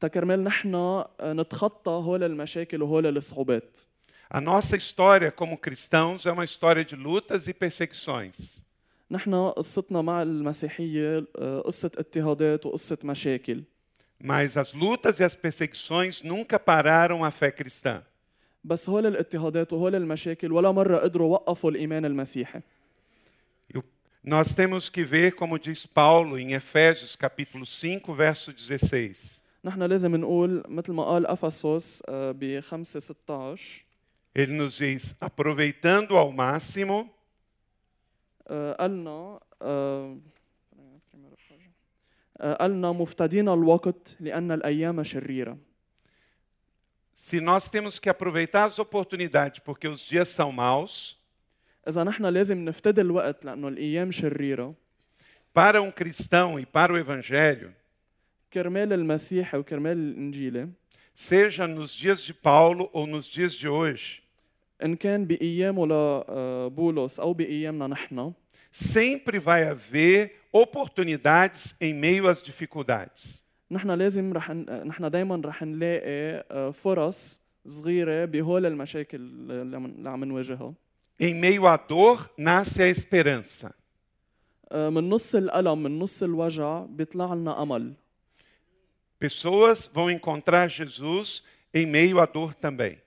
تكرمال 0.00 0.44
نحن 0.44 0.74
آه، 0.74 1.06
نتخطى 1.20 1.90
هول 1.90 2.22
المشاكل 2.24 2.82
وهول 2.82 3.16
الصعوبات 3.16 3.78
A 4.32 4.40
nossa 4.40 4.76
história 4.76 5.32
como 5.32 5.58
cristãos 5.58 6.24
é 6.24 6.30
uma 6.30 6.44
história 6.44 6.84
de 6.84 6.94
lutas 6.94 7.48
e 7.48 7.54
perseguições. 7.54 8.62
نحن 9.10 9.34
قصتنا 9.34 10.02
مع 10.02 10.22
المسيحية 10.22 11.26
آه، 11.38 11.60
قصة 11.60 11.90
اضطهادات 11.98 12.66
وقصة 12.66 12.98
مشاكل 13.04 13.62
Mas 14.22 14.56
as 14.56 14.72
lutas 14.74 15.18
e 15.20 15.24
as 15.24 15.34
perseguições 15.34 16.22
nunca 16.22 16.58
pararam 16.58 17.24
a 17.24 17.30
fé 17.30 17.50
cristã. 17.50 18.02
بس 18.64 18.88
هول 18.88 19.06
الاضطهادات 19.06 19.72
وهول 19.72 19.94
المشاكل 19.94 20.52
ولا 20.52 20.70
مرة 20.72 20.96
قدروا 20.98 21.32
وقفوا 21.32 21.70
الإيمان 21.70 22.04
المسيحي 22.04 22.60
E 23.74 23.78
o- 23.78 23.84
Nós 24.22 24.54
temos 24.54 24.90
que 24.90 25.02
ver, 25.02 25.32
como 25.32 25.58
diz 25.58 25.86
Paulo 25.86 26.38
em 26.38 26.52
Efésios 26.52 27.16
capítulo 27.16 27.64
5, 27.64 28.12
verso 28.14 28.52
16. 28.52 29.40
نحن 29.64 29.82
لازم 29.82 30.16
نقول 30.16 30.64
مثل 30.68 30.92
ما 30.92 31.04
قال 31.04 31.26
أفسس 31.26 32.02
آه، 32.08 32.32
ب 32.32 32.60
5 32.60 32.82
16 32.84 33.84
Ele 34.36 34.52
nos 34.52 34.76
diz: 34.78 35.14
aproveitando 35.20 36.16
ao 36.18 36.30
máximo 36.32 37.08
آه، 38.48 38.72
قالنا 38.72 39.10
آه، 39.10 39.40
آه، 39.62 40.16
قالنا 42.41 42.91
مفتدين 42.91 43.49
الوقت 43.49 44.15
لأن 44.19 44.51
الأيام 44.51 45.03
شريرة. 45.03 45.57
Se 47.13 47.39
nós 47.39 47.69
temos 47.69 47.97
que 47.97 48.09
aproveitar 48.09 48.65
as 48.65 48.77
oportunidades 48.77 49.59
porque 49.59 49.87
os 49.87 50.05
dias 50.05 50.29
são 50.29 50.51
maus, 50.51 51.17
إذا 51.87 52.03
نحن 52.03 52.25
لازم 52.25 52.65
نفتدي 52.65 53.01
الوقت 53.01 53.45
لأنه 53.45 53.67
الأيام 53.67 54.11
شريرة. 54.11 54.75
para 55.53 55.81
um 55.81 55.89
cristão 55.91 56.59
e 56.59 56.65
para 56.65 56.93
o 56.93 56.97
evangelho, 56.97 57.71
كرمال 58.53 58.93
المسيح 58.93 59.55
وكرمال 59.55 59.97
الإنجيلي 59.97 60.69
seja 61.15 61.65
nos 61.65 61.95
dias 61.95 62.21
de 62.21 62.33
Paulo 62.33 62.89
ou 62.91 63.07
nos 63.07 63.25
dias 63.27 63.53
de 63.55 63.69
hoje, 63.69 64.21
إن 64.83 64.95
كان 64.95 65.25
بأيامه 65.25 65.87
لبولس 65.87 67.19
أو 67.19 67.33
بأيامنا 67.33 67.87
نحن 67.87 68.33
sempre 68.75 69.39
vai 69.39 69.63
haver 69.63 70.19
oportunidades 70.51 71.75
em 71.79 71.93
meio 71.93 72.27
às 72.27 72.41
dificuldades. 72.41 73.43
نحن 73.71 73.91
لازم 73.91 74.33
رح 74.33 74.51
نحن 74.85 75.09
دائما 75.09 75.41
رح 75.45 75.63
نلاقي 75.63 76.45
آه، 76.51 76.71
فرص 76.71 77.39
صغيرة 77.67 78.25
بهول 78.25 78.65
المشاكل 78.65 79.17
اللي 79.51 79.75
عم- 79.77 79.85
اللي 79.85 80.09
عم 80.09 80.23
نواجهها 80.23 80.73
Em 81.21 81.33
meio 81.33 81.65
à 81.65 81.77
dor 81.77 82.29
nasce 82.37 82.81
a 82.81 82.87
esperança. 82.87 83.71
آه، 84.71 84.89
من 84.89 85.09
نص 85.09 85.35
الألم 85.35 85.83
من 85.83 85.99
نص 85.99 86.23
الوجع 86.23 86.85
بيطلع 86.85 87.33
لنا 87.33 87.61
أمل 87.63 87.93
Pessoas 89.19 89.87
vão 89.93 90.11
encontrar 90.11 90.67
Jesus 90.69 91.43
em 91.73 91.85
meio 91.85 92.19
à 92.19 92.25
dor 92.25 92.53
também. 92.53 92.97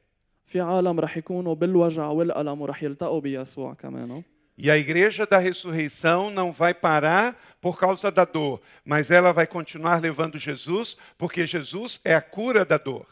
في 0.47 0.61
عالم 0.61 1.01
رح 1.01 1.17
يكونوا 1.17 1.55
بالوجع 1.55 2.07
والألم 2.09 2.61
ورح 2.61 2.83
يلتقوا 2.83 3.21
بيسوع 3.21 3.75
كمان 3.75 4.23
E 4.58 4.70
a 4.70 4.78
igreja 4.78 5.26
da 5.26 5.38
ressurreição 5.38 6.30
não 6.30 6.52
vai 6.52 6.74
parar 6.74 7.36
por 7.60 7.78
causa 7.80 8.12
da 8.12 8.24
dor, 8.26 8.62
mas 8.86 9.10
ela 9.10 9.32
vai 9.32 9.48
continuar 9.48 10.00
levando 10.02 10.38
Jesus, 10.38 10.96
porque 11.18 11.46
Jesus 11.46 12.00
é 12.06 12.14
a 12.16 12.22
cura 12.22 12.64
da 12.66 12.78
dor. 12.78 13.08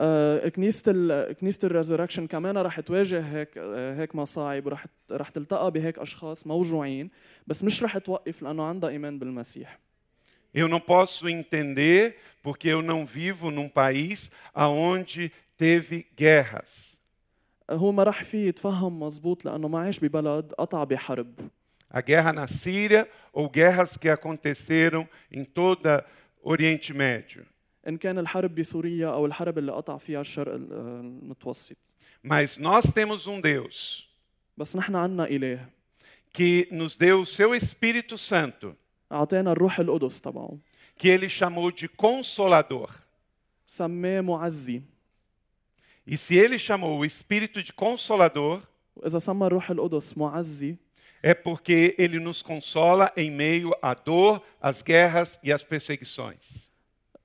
آه، 0.00 0.48
كنيسة 0.48 0.92
ال... 0.92 1.32
كنيسة 1.32 1.66
الريزوركشن 1.66 2.26
كمان 2.26 2.58
رح 2.58 2.80
تواجه 2.80 3.20
هيك 3.20 3.48
آه، 3.58 3.94
هيك 3.94 4.14
مصاعب 4.14 4.66
ورح 4.66 4.86
ت- 4.86 5.12
رح 5.12 5.28
تلتقى 5.30 5.70
بهيك 5.70 5.98
أشخاص 5.98 6.46
موجوعين 6.46 7.10
بس 7.46 7.64
مش 7.64 7.82
رح 7.82 7.98
توقف 7.98 8.42
لأنه 8.42 8.62
عندها 8.64 8.90
إيمان 8.90 9.18
بالمسيح 9.18 9.78
Eu 10.54 10.66
não 10.68 10.80
posso 10.80 11.28
entender 11.28 12.16
porque 12.42 12.68
eu 12.68 12.80
não 12.80 13.04
vivo 13.04 13.50
num 13.50 13.68
país 13.68 14.30
aonde 14.54 15.30
teve 15.56 16.06
guerras. 16.16 16.91
آه، 17.70 17.74
هو 17.74 17.92
ما 17.92 18.02
رح 18.02 18.24
فيه 18.24 18.48
يتفهم 18.48 19.00
مزبوط 19.00 19.44
لأنه 19.44 19.68
ما 19.68 19.78
عايش 19.80 20.00
ببلد 20.00 20.52
قطع 20.58 20.84
بحرب 20.84 21.34
A 21.94 22.00
guerra 22.02 22.32
na 22.34 22.46
Síria 22.46 23.08
ou 23.32 23.48
guerras 23.48 23.96
que 23.96 24.08
aconteceram 24.10 25.08
em 25.32 25.42
toda 25.44 26.04
Oriente 26.44 26.92
Médio. 26.92 27.44
إن 27.88 27.96
كان 27.96 28.18
الحرب 28.18 28.54
بسوريا 28.54 29.08
أو 29.08 29.26
الحرب 29.26 29.58
اللي 29.58 29.72
قطع 29.72 29.98
فيها 29.98 30.20
الشرق 30.20 30.54
ال- 30.54 30.72
آه، 30.72 31.00
المتوسط 31.00 31.76
Mas 32.26 32.58
nós 32.58 32.92
temos 32.92 33.26
um 33.26 33.40
Deus 33.40 34.06
بس 34.56 34.76
نحن 34.76 34.96
عنا 34.96 35.24
إله 35.24 35.66
que 36.38 36.68
nos 36.70 36.96
deu 36.96 37.20
o 37.20 37.26
seu 37.26 37.54
Espírito 37.54 38.18
Santo, 38.18 38.74
أعطانا 39.12 39.52
الروح 39.52 39.78
القدس 39.80 40.20
تبعه 40.20 40.58
que 41.00 41.08
ele 41.08 41.28
chamou 41.28 41.70
de 41.70 41.88
consolador. 41.88 42.90
سماه 43.66 44.20
معزي 44.20 44.82
E 46.06 46.16
se 46.16 46.36
ele 46.36 46.58
chamou 46.58 46.98
o 46.98 47.04
Espírito 47.04 47.62
de 47.62 47.72
consolador, 47.72 48.62
وإذا 48.96 49.18
سمى 49.18 49.46
الروح 49.46 49.70
القدس 49.70 50.18
معزي 50.18 50.76
é 51.22 51.34
porque 51.34 51.94
ele 51.98 52.20
nos 52.20 52.42
consola 52.42 53.12
em 53.16 53.28
meio 53.30 53.74
à 53.82 53.92
dor, 53.92 54.40
às 54.60 54.82
guerras 54.82 55.38
e 55.42 55.52
às 55.52 55.62
perseguições. 55.64 56.68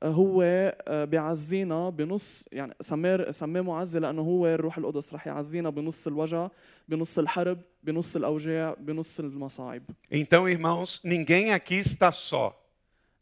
هو 0.03 0.41
آه، 0.87 1.05
بيعزينا 1.05 1.89
بنص 1.89 2.45
يعني 2.51 2.73
سماه 2.81 3.31
سماه 3.31 3.61
معزي 3.61 3.99
لانه 3.99 4.21
هو 4.21 4.47
الروح 4.47 4.77
القدس 4.77 5.13
رح 5.13 5.27
يعزينا 5.27 5.69
بنص 5.69 6.07
الوجع 6.07 6.47
بنص 6.87 7.19
الحرب 7.19 7.59
بنص 7.83 8.15
الاوجاع 8.15 8.75
بنص 8.79 9.19
المصاعب 9.19 9.81
Então, 10.11 10.49
irmãos, 10.49 10.99
ninguém 11.03 11.53
aqui 11.53 11.75
está 11.75 12.11
só. 12.11 12.53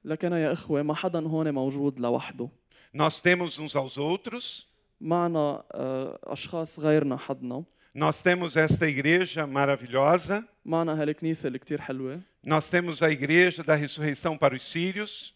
لكن 0.05 0.31
يا 0.31 0.53
اخوه 0.53 0.81
ما 0.83 0.93
حدا 0.93 1.27
هون 1.27 1.51
موجود 1.53 1.99
لوحده 1.99 2.49
Nós 2.93 3.21
temos 3.21 3.59
uns 3.59 3.75
aos 3.75 3.97
outros, 3.97 4.64
معنا 5.01 5.63
آه، 5.71 6.19
اشخاص 6.23 6.79
غيرنا 6.79 7.17
حدنا 7.17 7.63
nós 7.93 8.23
temos 8.23 8.55
esta 8.55 8.87
igreja 8.87 9.45
maravilhosa, 9.45 10.43
معنا 10.65 11.01
هالكنيسه 11.01 11.47
اللي 11.47 11.59
كتير 11.59 11.81
حلوه 11.81 12.19
nós 12.43 12.69
temos 12.69 13.03
a 13.03 13.09
igreja 13.11 13.63
da 13.63 13.75
ressurreição 13.75 14.37
para 14.37 14.55
os 14.55 14.63
sírios, 14.63 15.33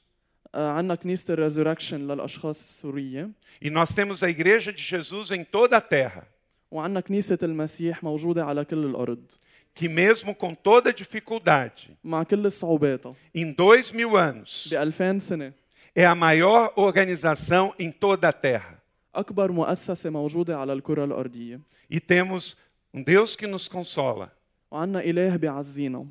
آه، 0.56 0.72
عنا 0.72 0.96
كنيسه 0.96 1.34
الريزوركشن 1.34 2.08
للاشخاص 2.08 2.60
السوريه 2.60 3.30
e 3.62 3.70
nós 3.70 3.94
temos 3.94 4.24
a 4.24 4.30
igreja 4.30 4.72
de 4.72 4.82
Jesus 4.82 5.32
em 5.32 5.44
toda 5.44 5.78
a 5.78 5.82
terra, 5.82 6.28
وعنا 6.72 7.00
كنيسه 7.00 7.40
المسيح 7.44 8.04
موجوده 8.04 8.46
على 8.46 8.66
كل 8.66 8.86
الارض 8.86 9.32
que 9.76 9.90
mesmo 9.90 10.34
com 10.34 10.56
toda 10.56 10.94
dificuldade, 10.94 11.90
مع 12.04 12.24
كل 12.24 12.52
صعوباتها 12.52 13.16
em 13.36 13.52
dois 13.52 13.92
mil 13.92 14.16
anos, 14.16 14.68
ب 14.72 14.76
2000 14.76 15.20
سنه 15.20 15.54
é 15.96 16.06
a 16.06 16.16
maior 16.16 16.72
organização 16.76 17.74
em 17.80 17.92
toda 17.92 18.30
a 18.30 18.34
terra. 18.34 18.79
اكبر 19.16 19.52
مؤسسه 19.52 20.10
موجوده 20.10 20.58
على 20.60 20.74
الكره 20.74 21.06
الارضيه 21.06 21.60
E 21.94 22.00
temos 22.00 22.56
um 22.94 23.04
Deus 23.04 23.36
que 23.36 23.48
nos 23.48 23.68
consola. 23.68 24.32
وعنا 24.72 25.00
اله 25.00 25.36
بيعزينا 25.36 26.06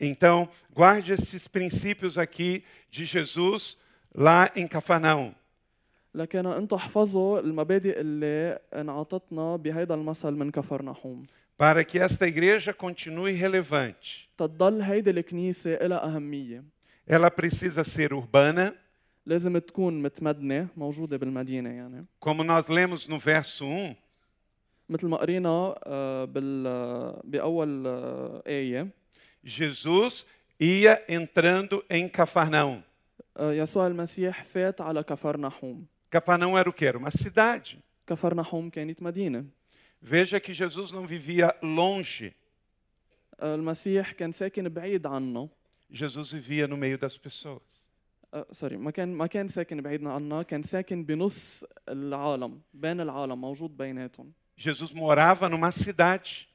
Então, 0.00 0.48
guarde 0.74 1.12
esses 1.12 1.48
princípios 1.48 2.18
aqui 2.18 2.62
de 2.90 3.04
Jesus 3.06 3.78
lá 4.14 4.50
em 4.56 4.66
Cafarnaum. 4.68 5.32
لكن 6.14 6.46
انتم 6.46 6.76
احفظوا 6.76 7.40
المبادئ 7.40 8.00
اللي 8.00 8.58
انعطتنا 8.74 9.56
بهيدا 9.56 9.94
المثل 9.94 10.30
من 10.32 10.50
كفرنحوم 10.50 11.26
para 11.62 11.82
que 11.84 11.98
esta 11.98 12.26
igreja 12.26 12.72
continue 12.72 13.32
relevante. 13.40 14.28
تضل 14.38 14.82
هيدي 14.82 15.10
الكنيسة 15.10 15.70
لها 15.86 16.04
أهمية 16.16 16.64
Ela 17.08 17.30
precisa 17.30 17.84
ser 17.84 18.12
urbana, 18.12 18.74
لازم 19.25 19.57
تكون 19.57 20.01
متمدنة 20.01 20.67
موجودة 20.77 21.17
بالمدينة 21.17 21.69
يعني 21.69 22.05
como 22.25 22.43
nós 22.43 22.67
lemos 22.69 23.07
no 23.07 23.17
verso 23.19 23.63
1, 23.63 23.95
مثل 24.89 25.07
ما 25.07 25.17
قرينا 25.17 25.75
آه، 25.83 26.25
بال 26.25 26.67
آه، 26.67 27.21
بأول 27.23 27.87
آه، 27.87 28.43
آية 28.47 28.87
Jesus 29.43 30.25
ia 30.59 31.01
entrando 31.09 31.83
em 31.89 32.07
Cafarnaum. 32.09 32.81
آه، 33.37 33.53
يسوع 33.53 33.87
المسيح 33.87 34.43
فات 34.43 34.81
على 34.81 35.03
كفرنحوم 35.03 35.85
Cafarnaum 36.15 36.57
era 36.57 36.69
o 36.69 36.73
quê? 36.73 36.85
Era 36.85 36.97
uma 36.97 37.11
cidade. 37.11 37.79
كفرنحوم 38.07 38.69
كانت 38.69 39.03
مدينة 39.03 39.45
Veja 40.03 40.39
que 40.39 40.51
Jesus 40.53 40.91
não 40.91 41.05
vivia 41.07 41.55
longe, 41.63 42.31
آه، 43.39 43.55
المسيح 43.55 44.11
كان 44.11 44.31
ساكن 44.31 44.69
بعيد 44.69 45.07
عنا 45.07 45.49
Jesus 45.93 46.31
vivia 46.31 46.67
no 46.67 46.77
meio 46.77 46.97
das 46.97 47.17
pessoas. 47.17 47.80
آه، 48.34 48.46
سوري 48.52 48.76
ما 48.76 48.90
كان 48.90 49.12
ما 49.14 49.26
كان 49.26 49.48
ساكن 49.48 49.80
بعيد 49.82 50.06
عنا 50.06 50.42
كان 50.42 50.62
ساكن 50.62 51.04
بنص 51.04 51.64
العالم 51.88 52.60
بين 52.74 53.00
العالم 53.00 53.40
موجود 53.40 53.76
بيناتهم 53.76 54.32
Jesus 54.60 54.92
morava 54.94 55.48
numa 55.48 55.70
cidade. 55.72 56.46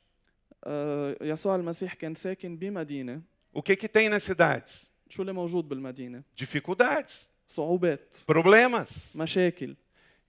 آه، 0.63 1.15
يسوع 1.21 1.55
المسيح 1.55 1.93
كان 1.93 2.15
ساكن 2.15 2.57
بمدينة 2.57 3.21
O 3.55 3.61
que, 3.61 3.75
que 3.75 3.87
tem 3.87 4.09
nas 4.09 4.23
cidades? 4.23 4.89
شو 5.09 5.21
اللي 5.21 5.33
موجود 5.33 5.69
بالمدينة 5.69 6.23
Dificuldades, 6.43 7.13
صعوبات 7.47 8.15
problemas. 8.31 9.15
مشاكل 9.15 9.75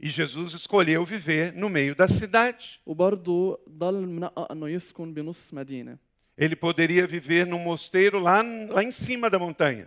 E 0.04 0.08
Jesus 0.08 0.52
escolheu 0.54 1.04
viver 1.04 1.52
no 1.54 1.68
meio 1.68 1.94
da 1.94 2.08
cidade. 2.08 2.78
وبرضه 2.86 3.58
ضل 3.68 4.06
منقى 4.06 4.48
انه 4.50 4.68
يسكن 4.68 5.14
بنص 5.14 5.54
مدينة 5.54 5.98
Ele 6.40 6.56
poderia 6.56 7.06
viver 7.06 7.46
num 7.46 7.58
mosteiro 7.58 8.18
lá, 8.18 8.40
lá 8.70 8.82
em 8.82 8.90
cima 8.90 9.28
da 9.30 9.38
montanha. 9.38 9.86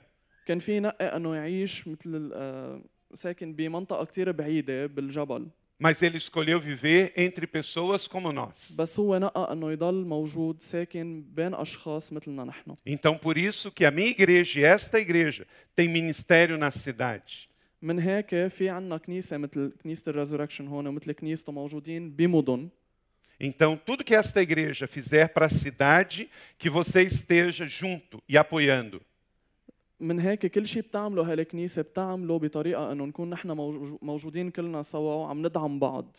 كان 0.50 0.60
في 0.60 0.80
نقى 0.80 1.15
انه 1.18 1.36
يعيش 1.36 1.88
مثل 1.88 2.32
آه، 2.34 2.82
ساكن 3.13 3.54
بمنطقة 3.54 4.06
كتير 4.06 4.32
بعيدة 4.32 4.86
بالجبل 4.86 5.48
Mas 5.78 6.02
ele 6.02 6.15
escolheu 6.18 6.58
viver 6.58 7.12
entre 7.18 7.46
pessoas 7.46 8.08
como 8.08 8.32
nós. 8.32 8.76
بس 8.78 9.00
هو 9.00 9.18
نقى 9.18 9.52
انه 9.52 9.72
يضل 9.72 10.06
موجود 10.06 10.62
ساكن 10.62 11.24
بين 11.34 11.54
اشخاص 11.54 12.13
مثلنا 12.13 12.44
نحن 12.44 12.76
Então, 12.88 13.18
por 13.18 13.38
isso 13.38 13.72
que 13.72 13.86
a 13.86 13.91
minha 13.91 14.08
igreja 14.10 14.60
e 14.60 14.63
esta 14.63 15.00
igreja 15.00 15.46
tem 15.76 15.89
ministério 15.89 16.58
na 16.58 16.72
cidade. 16.72 17.48
من 17.82 18.00
هيك 18.00 18.48
في 18.48 18.70
عنا 18.70 18.98
كنيسة 18.98 19.38
مثل 19.38 19.74
كنيسة 19.84 20.10
الريزوركشن 20.10 20.68
هون 20.68 20.88
ومثل 20.88 21.12
كنيسته 21.12 21.52
موجودين 21.52 22.12
بمدن 22.15 22.70
Então, 23.39 23.76
tudo 23.76 24.02
que 24.06 24.15
esta 24.15 24.41
igreja 24.41 24.88
fizer 24.88 25.28
para 25.34 25.48
a 25.48 25.50
cidade, 25.50 26.30
que 26.58 26.70
você 26.70 27.02
esteja 27.02 27.68
junto 27.68 28.24
e 28.30 28.38
apoiando. 28.38 29.02
من 30.01 30.21
هيك 30.21 30.47
كل 30.47 30.67
شيء 30.67 30.83
بتعمله 30.83 31.33
هالكنيسة 31.33 31.83
بتعمله 31.83 32.39
بطريقة 32.39 32.93
إنه 32.93 33.05
نكون 33.05 33.31
نحن 33.31 33.49
موجو- 33.55 33.99
موجودين 34.03 34.51
كلنا 34.51 34.83
سوا 34.83 35.15
وعم 35.15 35.47
ندعم 35.47 35.79
بعض. 35.79 36.17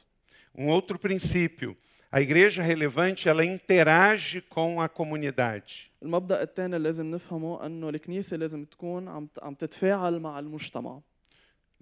Um 0.57 0.69
outro 0.69 0.97
princípio: 0.99 1.75
a 2.11 2.19
igreja 2.21 2.61
relevante 2.61 3.29
ela 3.29 3.43
interage 3.45 4.41
com 4.49 4.81
a 4.81 4.87
comunidade. 4.89 5.89
المبدأ 6.03 6.41
الثاني 6.43 6.75
اللي 6.75 6.87
لازم 6.87 7.11
نفهمه 7.11 7.65
إنه 7.65 7.89
الكنيسة 7.89 8.37
لازم 8.37 8.65
تكون 8.65 9.07
عم 9.07 9.27
عم 9.41 9.53
تتفاعل 9.53 10.19
مع 10.19 10.39
المجتمع. 10.39 11.01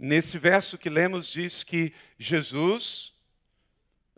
Nesse 0.01 0.37
verso 0.37 0.77
que 0.77 0.89
lemos, 0.89 1.25
diz 1.33 1.63
que 1.63 1.91
Jesus 2.19 3.11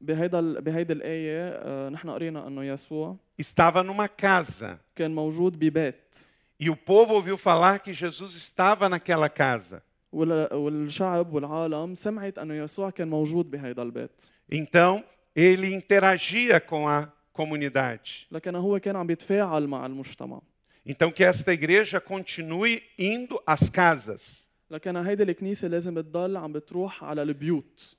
بهيدا 0.02 0.60
بهيدي 0.60 0.94
الآية 0.94 1.50
آه، 1.50 1.90
نحن 1.90 2.10
قرينا 2.10 2.48
إنه 2.48 2.64
يسوع 2.64 3.16
estava 3.42 3.84
numa 3.84 4.08
casa. 4.08 4.78
كان 4.96 5.16
موجود 5.16 5.60
ببيت. 5.60 6.16
e 6.61 6.71
o 6.71 6.77
povo 6.77 7.15
ouviu 7.15 7.37
falar 7.37 7.81
que 7.81 7.93
Jesus 7.93 8.35
estava 8.35 8.89
naquela 8.89 9.29
casa. 9.29 9.83
وال- 10.13 10.53
والشعب 10.55 11.33
والعالم 11.33 11.95
سمعت 11.95 12.39
انه 12.39 12.55
يسوع 12.55 12.91
كان 12.91 13.09
موجود 13.09 13.51
بهيدا 13.51 13.83
البيت 13.83 14.31
Então, 14.53 15.05
ele 15.37 15.75
interagia 15.75 16.61
com 16.61 16.89
a 16.89 17.09
comunidade. 17.33 18.27
لكن 18.33 18.55
هو 18.57 18.81
كان 18.81 18.97
عم 18.97 19.11
يتفاعل 19.11 19.67
مع 19.67 19.87
المجتمع 19.87 20.41
Então, 20.89 21.11
que 21.11 21.25
esta 21.25 21.53
igreja 21.53 22.01
continue 22.01 22.81
indo 22.99 23.41
às 23.47 23.69
casas. 23.69 24.49
لكن 24.71 24.97
هيدي 24.97 25.23
الكنيسة 25.23 25.69
لازم 25.69 26.01
تضل 26.01 26.37
عم 26.37 26.53
بتروح 26.53 27.05
على 27.05 27.23
البيوت 27.23 27.97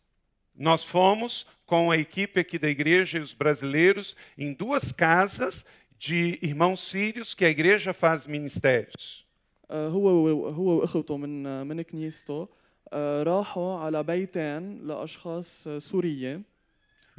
Nós 0.60 0.84
fomos 0.86 1.46
com 1.68 1.92
a 1.92 1.98
equipe 1.98 2.40
aqui 2.40 2.58
da 2.58 2.68
igreja 2.70 3.20
e 3.20 3.22
os 3.22 3.34
brasileiros 3.34 4.16
em 4.38 4.54
duas 4.54 4.92
casas 4.92 5.66
de 6.02 6.38
irmãos 6.42 6.82
sírios 6.82 7.34
que 7.34 7.46
a 7.46 7.50
igreja 7.50 7.94
faz 7.94 8.28
ministérios. 8.28 9.26
آه، 9.70 9.90
هو 9.90 10.08
و- 10.10 10.50
هو 10.50 10.80
واخوته 10.80 11.18
من 11.18 11.46
آه، 11.48 11.64
من 11.64 11.82
كنيسته 11.82 12.48
آه، 12.94 13.24
راحوا 13.24 13.80
على 13.80 14.04
بيتين 14.04 14.88
لاشخاص 14.88 15.68
آه، 15.68 15.80
سوريه 15.80 16.42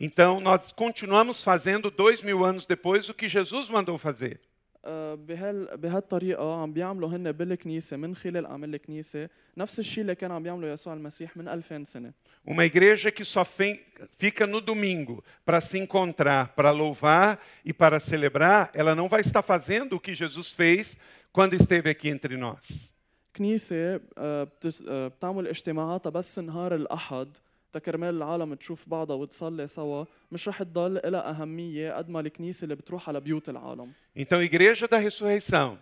Então, 0.00 0.40
nós 0.40 0.70
continuamos 0.72 1.42
fazendo 1.42 1.90
dois 1.90 2.22
mil 2.22 2.44
anos 2.44 2.66
depois 2.66 3.08
o 3.08 3.14
que 3.14 3.28
Jesus 3.28 3.68
mandou 3.68 3.98
fazer. 3.98 4.40
آه، 4.85 5.15
بهال 5.15 5.77
بهالطريقة 5.77 6.61
عم 6.61 6.73
بيعملوا 6.73 7.09
هن 7.09 7.31
بالكنيسة 7.31 7.97
من 7.97 8.15
خلال 8.15 8.45
أعمال 8.45 8.75
الكنيسة. 8.75 9.29
نفس 9.57 9.79
الشيء 9.79 10.01
اللي 10.01 10.15
كان 10.15 10.31
عم 10.31 10.43
بيعمله 10.43 10.67
يسوع 10.67 10.93
المسيح 10.93 11.37
من 11.37 11.47
2000 11.47 11.83
سنة. 11.83 12.13
Uma 12.45 12.65
igreja 12.65 13.09
que 13.09 13.23
só 13.23 13.45
fica 13.45 14.45
no 14.45 14.59
domingo 14.59 15.23
para 15.45 15.61
se 15.61 15.77
encontrar, 15.79 16.49
para 16.55 16.71
louvar 16.71 17.39
e 17.63 17.71
para 17.71 17.99
celebrar, 18.01 18.69
ela 18.73 18.93
não 18.93 19.07
vai 19.07 19.21
estar 19.21 19.41
fazendo 19.41 19.95
o 19.95 19.99
que 19.99 20.13
Jesus 20.13 20.51
fez 20.51 20.97
quando 21.31 21.53
esteve 21.53 21.89
aqui 21.89 22.09
entre 22.09 22.35
nós. 22.37 22.93
كنيسة 23.35 24.01
آه، 24.17 24.47
آه، 24.87 25.07
بتعمل 25.07 25.47
اجتماعاتها 25.47 26.09
بس 26.09 26.39
نهار 26.39 26.75
الأحد. 26.75 27.37
تكرمال 27.73 28.15
العالم 28.15 28.53
تشوف 28.53 28.89
بعضها 28.89 29.15
وتصلي 29.15 29.67
سوا 29.67 30.05
مش 30.31 30.47
رح 30.47 30.63
تضل 30.63 31.01
لها 31.05 31.29
أهمية 31.29 31.93
قد 31.93 32.09
ما 32.09 32.19
الكنيسة 32.19 32.63
اللي 32.63 32.75
بتروح 32.75 33.09
على 33.09 33.19
بيوت 33.19 33.49
العالم. 33.49 33.91
Então, 34.15 34.41
Igreja 34.43 34.87
da 34.87 34.97
Ressurreição, 34.97 35.77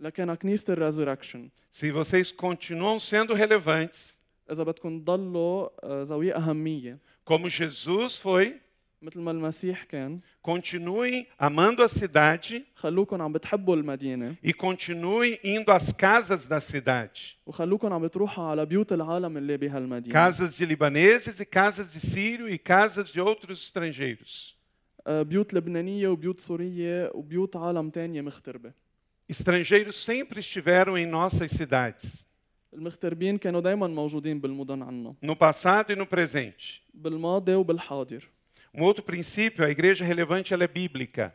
لكن 0.00 0.34
كنيسه 0.34 0.72
الريزوركشن 0.72 1.48
se 1.72 1.90
vocês 1.92 2.32
continuam 2.32 2.98
sendo 2.98 3.34
relevantes, 3.34 4.18
إذا 4.50 4.62
بدكم 4.62 5.00
تضلوا 5.00 5.68
آه، 5.84 6.02
ذوي 6.02 6.34
أهمية. 6.34 6.98
como 7.24 7.48
Jesus 7.48 8.16
foi, 8.18 8.60
مثل 9.01 9.19
ما 9.19 9.31
المسيح 9.31 9.83
كان 9.83 10.19
continuem 10.47 11.25
amando 11.39 11.83
a 11.83 11.89
cidade 11.89 12.61
خلوكم 12.75 13.21
عم 13.21 13.33
بتحبوا 13.33 13.75
المدينه 13.75 14.35
e 14.45 14.53
continuem 14.53 15.39
indo 15.43 15.71
às 15.71 15.91
casas 15.91 16.45
da 16.45 16.59
cidade. 16.61 17.35
وخلوكم 17.45 17.93
عم 17.93 18.01
بتروحوا 18.07 18.43
على 18.43 18.65
بيوت 18.65 18.93
العالم 18.93 19.37
اللي 19.37 19.57
بهالمدينه 19.57 20.13
Casas 20.13 20.57
de 20.57 20.65
libaneses 20.65 21.39
e 21.39 21.45
casas 21.45 21.93
de 21.93 21.99
sírio 21.99 22.49
e 22.49 22.57
casas 22.57 23.09
de 23.09 23.21
outros 23.21 23.59
estrangeiros. 23.63 24.55
آه، 25.07 25.21
بيوت 25.21 25.53
لبنانيه 25.53 26.07
وبيوت 26.07 26.39
سوريه 26.39 27.11
وبيوت 27.13 27.55
عالم 27.55 27.89
تانية 27.89 28.21
مغتربه 28.21 28.71
Estrangeiros 29.29 29.95
sempre 30.05 30.39
estiveram 30.39 30.97
em 30.97 31.05
nossas 31.05 31.51
cidades, 31.51 32.25
المغتربين 32.73 33.37
كانوا 33.37 33.61
دائما 33.61 33.87
موجودين 33.87 34.39
بالمدن 34.41 34.81
عنا 34.83 35.15
no 35.25 35.35
passado 35.35 35.91
e 35.91 35.95
no 35.95 36.05
presente. 36.05 36.81
بالماضي 36.93 37.53
وبالحاضر 37.55 38.29
Um 38.73 38.83
outro 38.83 39.03
princípio, 39.03 39.63
a 39.65 39.69
igreja 39.69 40.03
relevante 40.03 40.53
ela 40.53 40.63
é 40.63 40.67
bíblica. 40.67 41.33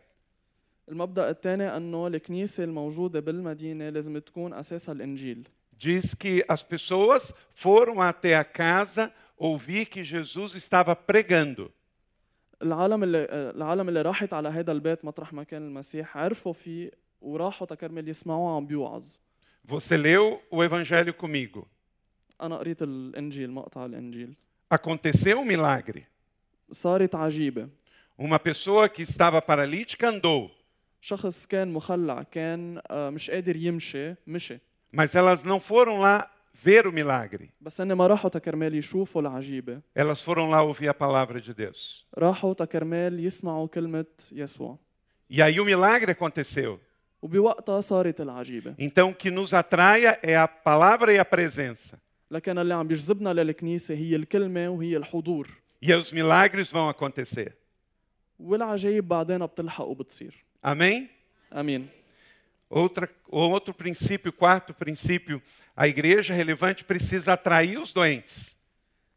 المبدا 0.88 1.30
الثاني 1.30 1.76
انه 1.76 2.06
الكنيسه 2.06 2.64
الموجوده 2.64 3.20
بالمدينه 3.20 3.88
لازم 3.88 4.18
تكون 4.18 4.52
اساسها 4.54 4.92
الانجيل 4.92 5.48
Diz 5.78 6.14
que 6.14 6.44
as 6.48 6.62
pessoas 6.62 7.32
foram 7.54 8.02
até 8.02 8.34
a 8.34 8.44
casa 8.44 9.10
ouvir 9.38 9.86
que 9.86 10.04
Jesus 10.04 10.54
estava 10.54 10.94
pregando. 10.94 11.70
العالم 12.62 13.02
اللي 13.02 13.26
آه، 13.30 13.50
العالم 13.50 13.88
اللي 13.88 14.02
راحت 14.02 14.32
على 14.32 14.48
هذا 14.48 14.72
البيت 14.72 15.04
مطرح 15.04 15.32
ما 15.32 15.42
كان 15.44 15.62
المسيح 15.62 16.16
عرفوا 16.16 16.52
فيه 16.52 16.90
وراحوا 17.20 17.66
تكرمل 17.66 18.08
يسمعوه 18.08 18.56
عم 18.56 18.66
بيوعظ 18.66 19.04
Você 19.68 19.96
leu 19.96 20.40
o 20.50 20.64
evangelho 20.64 21.14
comigo. 21.14 21.66
انا 22.42 22.56
قريت 22.56 22.82
الانجيل 22.82 23.50
مقطع 23.50 23.84
الانجيل 23.86 24.34
Aconteceu 24.74 25.38
um 25.40 25.44
milagre. 25.44 26.02
صارت 26.72 27.14
عجيبه 27.14 27.68
Uma 28.18 28.38
pessoa 28.38 28.86
que 28.88 29.02
estava 29.02 29.40
paralítica 29.40 30.08
andou, 30.10 30.50
شخص 31.00 31.46
كان 31.46 31.72
مخلع 31.72 32.22
كان 32.22 32.80
آه، 32.90 33.10
مش 33.10 33.30
قادر 33.30 33.56
يمشي 33.56 34.14
مشي 34.26 34.58
mas 34.96 35.14
elas 35.14 35.42
não 35.44 35.60
foram 35.60 36.00
lá 36.00 36.28
ver 36.54 36.86
o 36.86 36.92
milagre. 36.92 37.48
بس 37.60 37.80
هن 37.80 37.92
ما 37.92 38.06
راحوا 38.06 38.30
تكرمال 38.30 38.74
يشوفوا 38.74 39.20
العجيبه 39.22 39.80
Elas 39.98 40.20
foram 40.22 40.50
lá 40.50 40.62
ouvir 40.62 40.88
a 40.88 40.94
palavra 40.94 41.40
de 41.40 41.54
Deus. 41.54 42.04
راحوا 42.18 42.52
تكرمال 42.54 43.20
يسمعوا 43.24 43.66
كلمه 43.68 44.06
يسوع 44.32 44.78
E 45.32 45.40
aí 45.42 45.60
o 45.60 45.64
milagre 45.64 46.10
aconteceu. 46.12 46.78
وبوقتها 47.22 47.80
صارت 47.80 48.20
العجيبه 48.20 48.74
Então, 48.78 49.10
o 49.10 49.14
que 49.14 49.30
nos 49.30 49.54
atraia 49.54 50.18
é 50.22 50.36
a 50.36 50.48
palavra 50.48 51.12
e 51.14 51.18
a 51.18 51.24
presença. 51.24 51.98
لكن 52.30 52.58
اللي 52.58 52.74
عم 52.74 52.88
بيجذبنا 52.88 53.32
للكنيسه 53.32 53.94
هي 53.94 54.16
الكلمه 54.16 54.68
وهي 54.68 54.96
الحضور 54.96 55.48
E 55.84 55.92
os 55.92 56.12
milagres 56.12 56.70
vão 56.70 56.88
acontecer. 56.88 57.52
والعجائب 58.40 59.08
بعدين 59.08 59.46
بتلحق 59.46 59.84
وبتصير 59.84 60.44
Amém? 60.62 61.08
امين 61.52 61.88
Outra, 62.70 63.10
outro 63.28 63.74
princípio, 63.74 64.32
quarto 64.32 64.72
princípio, 64.72 65.42
a 65.76 65.88
igreja 65.88 66.32
relevante 66.32 66.84
precisa 66.84 67.32
atrair 67.32 67.78
os 67.80 67.92
doentes. 67.92 68.56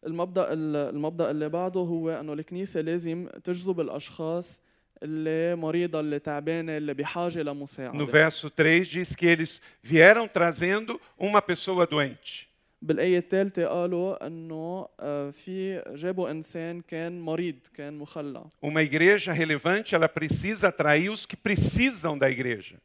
المبدا 0.05 0.53
المبدا 0.53 1.31
اللي 1.31 1.49
بعده 1.49 1.79
هو 1.79 2.09
انه 2.09 2.33
الكنيسه 2.33 2.81
لازم 2.81 3.29
تجذب 3.43 3.79
الاشخاص 3.79 4.61
اللي 5.03 5.55
مريضه 5.55 5.99
اللي 5.99 6.19
تعبانه 6.19 6.77
اللي 6.77 6.93
بحاجه 6.93 7.43
No 7.43 7.45
لمساعده 7.47 8.05
verso 8.05 8.49
3 8.49 8.83
diz 8.85 9.15
que 9.15 9.25
eles 9.25 9.61
vieram 9.83 10.27
trazendo 10.27 10.99
uma 11.19 11.41
pessoa 11.41 11.85
doente. 11.85 12.46
بالآية 12.81 13.17
الثالثة 13.17 13.65
قالوا 13.65 14.27
انه 14.27 14.87
آه، 14.99 15.29
في 15.29 15.83
جابوا 15.95 16.31
انسان 16.31 16.81
كان 16.81 17.21
مريض 17.21 17.59
كان 17.73 17.93
مخلع 17.97 18.45
Uma 18.61 18.81
igreja 18.83 19.31
relevante, 19.33 19.95
ela 19.95 20.09
precisa 20.09 20.67
atrair 20.67 21.09
os 21.09 21.25
que 21.25 21.35
precisam 21.37 22.17
da 22.17 22.29
igreja. 22.29 22.77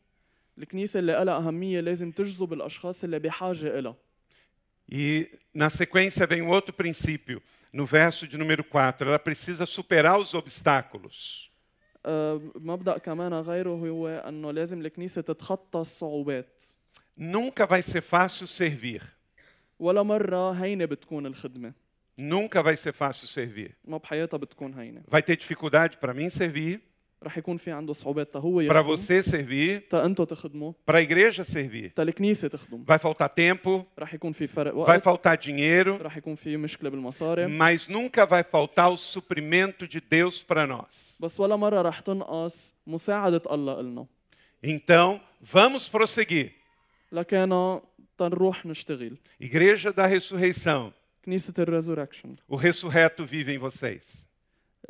الكنيسة 0.59 0.99
اللي 0.99 1.25
لها 1.25 1.37
أهمية 1.37 1.81
لازم 1.81 2.11
تجذب 2.11 2.53
الأشخاص 2.53 3.05
اللي 3.05 3.19
بحاجة 3.19 3.79
إلها 3.79 3.97
E 4.91 5.29
na 5.55 5.69
sequência 5.69 6.27
vem 6.27 6.41
um 6.41 6.49
outro 6.49 6.73
princípio, 6.73 7.43
no 7.73 7.85
verso 7.85 8.27
de 8.27 8.39
número 8.39 8.65
4. 8.65 9.07
Ela 9.07 9.19
precisa 9.19 9.67
superar 9.67 10.19
os 10.19 10.33
obstáculos. 10.35 11.51
آه، 12.07 12.41
مبدأ 12.55 12.99
كمان 12.99 13.35
غيره 13.35 13.71
هو 13.71 14.09
أنه 14.09 14.51
لازم 14.51 14.81
الكنيسة 14.81 15.21
تتخطى 15.23 15.79
الصعوبات 15.81 16.63
Nunca 17.21 17.67
vai 17.67 17.83
ser 17.83 18.01
fácil 18.01 18.47
servir. 18.47 19.03
ولا 19.83 20.03
مرة 20.03 20.51
هينة 20.53 20.85
بتكون 20.85 21.27
الخدمة 21.27 21.73
Nunca 22.21 22.63
vai 22.63 22.77
ser 22.77 22.93
fácil 22.93 23.29
servir. 23.29 23.71
ما 23.85 23.97
بحياتها 23.99 24.37
بتكون 24.39 24.75
هينة 24.75 25.03
Vai 25.11 25.23
ter 25.23 25.37
dificuldade 25.37 25.97
para 25.99 26.13
mim 26.15 26.31
servir, 26.31 26.79
رح 27.23 27.39
يكون 27.39 27.57
في 27.57 27.71
عنده 27.73 27.93
صعوبات 27.93 28.33
تا 28.33 28.39
هو 28.39 28.61
para 28.63 28.77
يخدم 28.77 28.97
você 28.97 29.23
servir, 29.23 29.89
تا 29.91 30.05
انتو 30.07 30.25
تخدموا 30.25 30.73
para 30.91 30.99
a 30.99 31.03
igreja 31.03 31.45
servir. 31.45 31.91
تا 31.95 32.03
الكنيسة 32.03 32.49
تخدم 32.49 32.85
Vai 32.85 32.99
faltar 32.99 33.29
tempo, 33.29 33.85
رح 33.99 34.15
يكون 34.15 34.33
في 34.33 34.47
فرق 34.47 34.73
vai 34.73 34.77
وقت 34.77 35.03
faltar 35.09 35.37
dinheiro, 35.37 36.03
رح 36.03 36.17
يكون 36.17 36.35
في 36.35 36.57
مشكلة 36.57 36.91
بالمصاري 36.91 37.59
mas 37.59 37.89
nunca 37.89 38.27
vai 38.27 38.43
faltar 38.43 38.89
o 38.93 38.97
suprimento 38.97 39.87
de 39.89 40.01
Deus 40.01 40.43
para 40.43 40.67
nós. 40.67 41.17
بس 41.21 41.41
ولا 41.41 41.57
مرة 41.57 41.83
رح 41.83 42.01
تنقص 42.01 42.75
مساعدة 42.87 43.43
الله 43.51 43.81
إلنا 43.81 44.07
Então, 44.65 45.21
vamos 45.43 45.89
prosseguir. 45.89 46.51
لكن 47.13 47.79
تنروح 48.19 48.67
نشتغل 48.67 49.17
Igreja 49.43 49.93
da 49.93 50.07
ressurreição. 50.07 50.93
كنيسة 51.25 51.55
الريزوركشن 51.59 52.37
O 52.53 52.57
ressurreto 52.57 53.25
vive 53.25 53.53
em 53.53 53.59
vocês. 53.59 54.27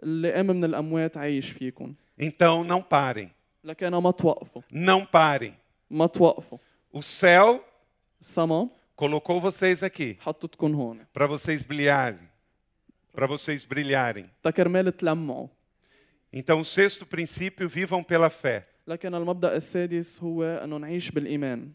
اللي 0.02 0.32
قام 0.32 0.46
من 0.46 0.64
الأموات 0.64 1.16
عايش 1.16 1.50
فيكم 1.50 1.94
Então, 2.20 2.64
não 2.64 2.82
parem. 2.82 3.28
لكن 3.64 3.88
ما 3.90 4.10
توقفوا 4.10 4.62
Não 4.72 5.04
parem. 5.04 5.52
ما 5.90 6.06
توقفوا 6.06 6.58
O 6.92 7.02
céu 7.02 7.60
السما 8.20 8.68
colocou 8.96 9.40
vocês 9.40 9.82
aqui 9.82 10.16
حطتكم 10.20 10.74
هون 10.74 10.98
para 11.14 11.26
vocês 11.26 11.62
brilharem, 11.62 12.28
para 13.14 13.26
vocês 13.26 13.64
brilharem. 13.64 14.26
تا 14.42 14.50
كرمال 14.50 14.96
تلمعوا 14.96 15.48
Então, 16.32 16.60
o 16.60 16.64
sexto 16.64 17.06
princípio, 17.06 17.68
vivam 17.68 18.02
pela 18.04 18.28
fé, 18.30 18.62
لكن 18.86 19.14
المبدأ 19.14 19.56
السادس 19.56 20.22
هو 20.22 20.44
أنه 20.44 20.76
نعيش 20.78 21.10
بالإيمان 21.10 21.68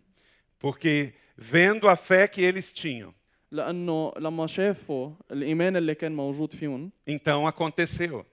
porque 0.63 1.13
vendo 1.37 1.87
a 1.89 1.95
fé 1.95 2.27
que 2.27 2.41
eles 2.41 2.71
tinham, 2.73 3.13
لأنه 3.51 4.11
لما 4.19 4.47
شافوا 4.47 5.09
الإيمان 5.31 5.75
اللي 5.77 5.95
كان 5.95 6.15
موجود 6.15 6.53
فيهم 6.53 6.91
então 7.09 7.47
aconteceu. 7.47 8.23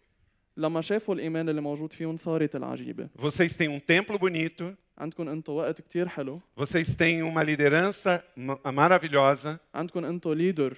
لما 0.57 0.81
شافوا 0.81 1.15
الإيمان 1.15 1.49
اللي 1.49 1.61
موجود 1.61 1.93
فيهم 1.93 2.17
صارت 2.17 2.57
العجيبة 2.57 3.09
Vocês 3.19 3.57
têm 3.57 3.69
um 3.69 3.81
templo 3.81 4.19
bonito, 4.19 4.65
عندكم 4.99 5.29
أنتوا 5.29 5.63
وقت 5.63 5.81
كتير 5.81 6.09
حلو 6.09 6.41
vocês 6.61 6.95
têm 6.97 7.23
uma 7.23 7.43
liderança 7.43 8.23
ma- 8.37 8.73
maravilhosa, 8.73 9.59
عندكم 9.75 10.05
أنتوا 10.05 10.35
ليدر 10.35 10.77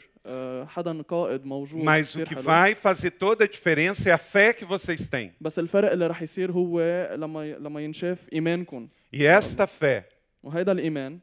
حدا 0.66 1.02
قائد 1.02 1.44
موجود 1.44 1.84
mas 1.84 2.14
o 2.14 2.18
كتير 2.18 2.26
que 2.28 2.34
حلو 2.34 2.42
vai 2.42 2.74
fazer 2.74 3.10
toda 3.10 3.44
a 3.44 3.48
diferença 3.48 4.08
é 4.10 4.12
a 4.12 4.18
fé 4.18 4.52
que 4.52 4.64
vocês 4.64 5.08
têm. 5.10 5.30
بس 5.40 5.58
الفرق 5.58 5.92
اللي 5.92 6.06
رح 6.06 6.22
يصير 6.22 6.52
هو 6.52 6.80
لما 7.16 7.46
لما 7.58 7.80
ينشاف 7.80 8.28
إيمانكم 8.32 8.88
E 9.16 9.18
esta 9.26 9.66
fé, 9.66 10.02
وهيدا 10.42 10.72
الإيمان 10.72 11.18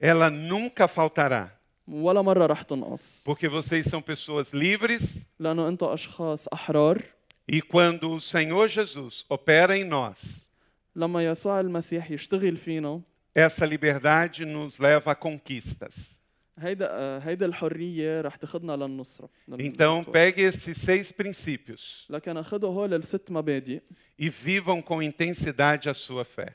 ela 0.00 0.30
nunca 0.30 0.86
faltará, 0.88 1.50
ولا 1.88 2.22
مرة 2.22 2.46
رح 2.46 2.62
تنقص 2.62 3.24
porque 3.24 3.48
vocês 3.48 3.86
são 3.86 4.02
pessoas 4.02 4.52
livres 4.52 5.24
لأنه 5.40 5.68
أنتوا 5.68 5.94
أشخاص 5.94 6.48
أحرار 6.52 7.02
e 7.48 7.62
quando 7.62 8.10
o 8.10 8.20
Senhor 8.20 8.68
Jesus 8.68 9.24
opera 9.28 9.76
em 9.76 9.84
nós, 9.84 10.48
لما 10.96 11.24
يسوع 11.24 11.60
المسيح 11.60 12.10
يشتغل 12.10 12.56
فينا 12.56 13.00
essa 13.38 13.66
liberdade 13.66 14.44
nos 14.46 14.78
leva 14.78 15.12
a 15.12 15.14
conquistas. 15.14 16.20
هيدا 16.58 16.88
آه، 16.90 17.18
هيدا 17.18 17.46
الحرية 17.46 18.20
رح 18.20 18.36
تاخدنا 18.36 18.72
للنصرة 18.76 19.28
لل- 19.48 19.60
Então, 19.60 20.04
pegue 20.04 20.40
esses 20.40 20.76
seis 20.78 21.12
princípios 21.12 22.06
لكن 22.10 22.42
خدوا 22.42 22.70
هول 22.70 22.94
الست 22.94 23.30
مبادئ 23.30 23.80
e 24.18 24.30
vivam 24.30 24.80
com 24.82 25.02
intensidade 25.02 25.88
a 25.90 25.94
sua 25.94 26.24
fé. 26.24 26.54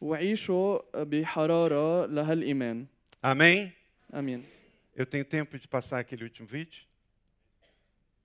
وعيشوا 0.00 0.78
بحرارة 1.04 2.06
لهالإيمان 2.06 2.86
Amém? 3.24 3.70
آمين 4.14 4.42
Eu 4.96 5.06
tenho 5.06 5.24
tempo 5.24 5.58
de 5.58 5.66
passar 5.68 5.98
aquele 6.00 6.22
último 6.24 6.46
vídeo? 6.48 6.84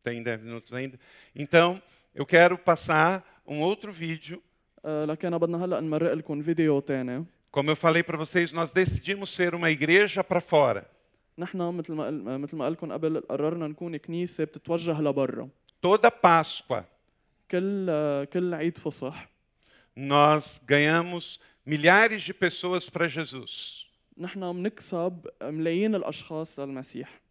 Tem 0.03 0.21
10 0.23 0.41
minutos 0.43 0.71
ainda? 0.73 0.99
Então, 1.35 1.81
eu 2.15 2.25
quero 2.25 2.57
passar 2.57 3.41
um 3.47 3.59
outro 3.61 3.91
vídeo. 3.91 4.41
آه، 4.85 5.03
لكن 5.05 5.37
بدنا 5.37 5.65
هلا 5.65 5.79
نمرق 5.79 6.13
لكم 6.13 6.41
فيديو 6.41 6.79
تاني 6.79 7.25
Como 7.51 7.71
eu 7.71 7.75
falei 7.75 8.03
para 8.03 8.15
vocês, 8.17 8.53
nós 8.53 8.71
decidimos 8.73 9.31
ser 9.33 9.55
uma 9.55 9.69
igreja 9.71 10.23
para 10.23 10.39
fora. 10.41 10.85
نحن 11.37 11.57
مثل 11.61 11.93
ما 11.93 12.07
قل- 12.07 12.27
آه، 12.29 12.37
مثل 12.37 12.57
ما 12.57 12.65
قلكم 12.65 12.91
قبل 12.91 13.19
قررنا 13.29 13.67
نكون 13.67 13.97
كنيسة 13.97 14.43
بتتوجه 14.43 15.01
لبرا 15.01 15.49
Toda 15.85 16.09
Páscoa, 16.11 16.83
كل 17.51 17.87
آه، 17.89 18.23
كل 18.23 18.53
عيد 18.53 18.77
فصح 18.77 19.29
nós 19.97 20.61
ganhamos 20.67 21.39
milhares 21.65 22.21
de 22.21 22.33
pessoas 22.33 22.89
para 22.89 23.07
Jesus. 23.07 23.85
نحن 24.17 24.53
بنكسب 24.53 25.27
ملايين 25.41 25.95
الاشخاص 25.95 26.59
للمسيح 26.59 27.21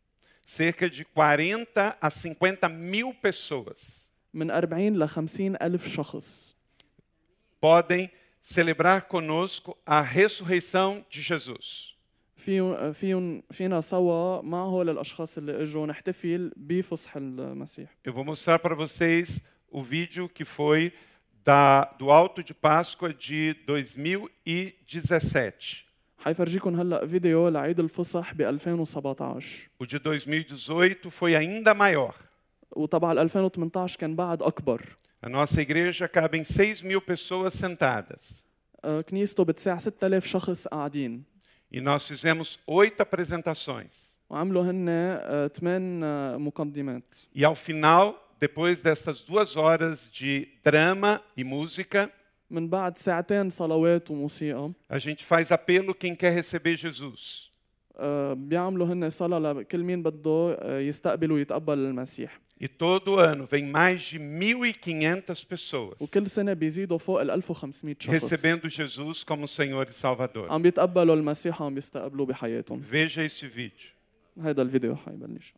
Cerca 0.47 0.89
de 0.89 1.05
40 1.05 1.99
a 2.01 2.11
50 2.11 2.69
mil 2.69 3.13
pessoas 3.15 4.09
من 4.35 4.51
40 4.51 4.97
ل 4.99 5.09
50 5.09 5.57
ألف 5.63 5.89
شخص 5.89 6.55
podem 7.61 8.11
celebrar 8.43 9.03
conosco 9.03 9.77
a 9.85 10.01
ressurreição 10.01 11.05
de 11.11 11.21
Jesus. 11.21 11.95
فيهم 12.37 12.93
فيهم 12.93 13.43
فينا 13.51 13.81
سوا 13.81 14.43
مع 14.43 14.63
هول 14.63 14.91
الاشخاص 14.91 15.39
اللي 15.39 15.63
اجوا 15.63 15.87
نحتفل 15.87 16.53
بفصح 16.57 17.17
المسيح 17.17 17.89
Eu 18.07 18.13
vou 18.13 18.25
mostrar 18.25 18.59
para 18.59 18.75
vocês 18.75 19.41
o 19.71 19.83
vídeo 19.83 20.29
que 20.29 20.45
foi 20.45 20.93
da, 21.45 21.85
do 21.99 22.11
Alto 22.11 22.43
de 22.43 22.53
Páscoa 22.55 23.13
de 23.15 23.55
2017. 23.67 25.89
حيفرجيكم 26.19 26.81
هلا 26.81 27.07
فيديو 27.07 27.49
لعيد 27.49 27.81
الفصح 27.81 28.35
ب 28.35 28.41
2017 28.43 29.69
O 29.83 29.87
de 29.87 29.99
2018 29.99 31.11
foi 31.11 31.37
ainda 31.37 31.75
maior. 31.75 32.15
وطبعا 32.77 33.13
2018 33.13 33.97
كان 33.99 34.17
بعد 34.17 34.43
اكبر 34.43 34.97
A 35.27 35.29
nossa 35.29 35.61
igreja 35.63 36.07
cabe 36.09 36.39
em 36.39 36.45
6 36.45 36.83
mil 36.83 37.01
pessoas 37.01 37.55
sentadas. 37.55 38.47
آه، 38.85 39.01
كنيسته 39.01 39.45
بتساع 39.45 39.77
6000 39.79 40.27
شخص 40.27 40.69
قاعدين 40.69 41.25
E 41.75 41.81
nós 41.81 42.07
fizemos 42.09 42.59
oito 42.67 43.01
apresentações. 43.03 44.19
وعملوا 44.31 44.63
هن 44.71 44.87
آه، 44.89 45.47
ثمان 45.49 46.05
آه، 46.05 46.37
مقدمات 46.37 47.17
E 47.37 47.45
ao 47.45 47.55
final, 47.55 48.15
depois 48.43 48.83
dessas 48.83 49.23
duas 49.23 49.57
horas 49.57 50.09
de 50.13 50.49
drama 50.65 51.21
e 51.37 51.45
música, 51.45 52.11
من 52.51 52.69
بعد 52.69 52.99
ساعتين 52.99 53.51
صلوات 53.51 54.11
وموسيقى 54.11 54.73
a 54.93 54.99
gente 54.99 55.25
faz 55.25 55.53
apelo 55.53 55.95
quem 55.95 56.15
quer 56.15 56.35
receber 56.35 56.77
Jesus. 56.77 57.51
آه، 58.01 58.33
بيعملوا 58.33 58.87
هن 58.87 59.11
صلاة 59.11 59.39
لكل 59.53 59.83
مين 59.83 60.03
بده 60.03 60.57
آه، 60.61 60.79
يستقبل 60.81 61.33
ويتقبل 61.33 61.79
المسيح 61.79 62.41
E 62.61 62.67
todo 62.67 63.19
ano 63.21 63.47
vem 63.47 63.67
mais 63.67 64.01
de 64.11 64.19
1.500 64.19 65.45
pessoas 65.47 65.97
وكل 66.03 66.31
سنة 66.31 66.53
بيزيدوا 66.53 66.99
فوق 66.99 67.21
ال 67.21 67.31
1500 67.31 67.97
شخص 68.01 68.35
recebendo 68.35 68.69
Jesus 68.69 69.25
como 69.25 69.47
Senhor 69.49 69.87
e 69.91 69.95
Salvador. 69.95 70.51
عم 70.51 70.63
بيتقبلوا 70.63 71.15
المسيح 71.15 71.61
وعم 71.63 71.75
بيستقبلوه 71.75 72.27
بحياتهم 72.27 72.83
Veja 72.83 73.23
este 73.23 73.47
vídeo. 73.47 73.93
هذا 74.43 74.63
الفيديو 74.63 74.97
حيبلش 74.97 75.55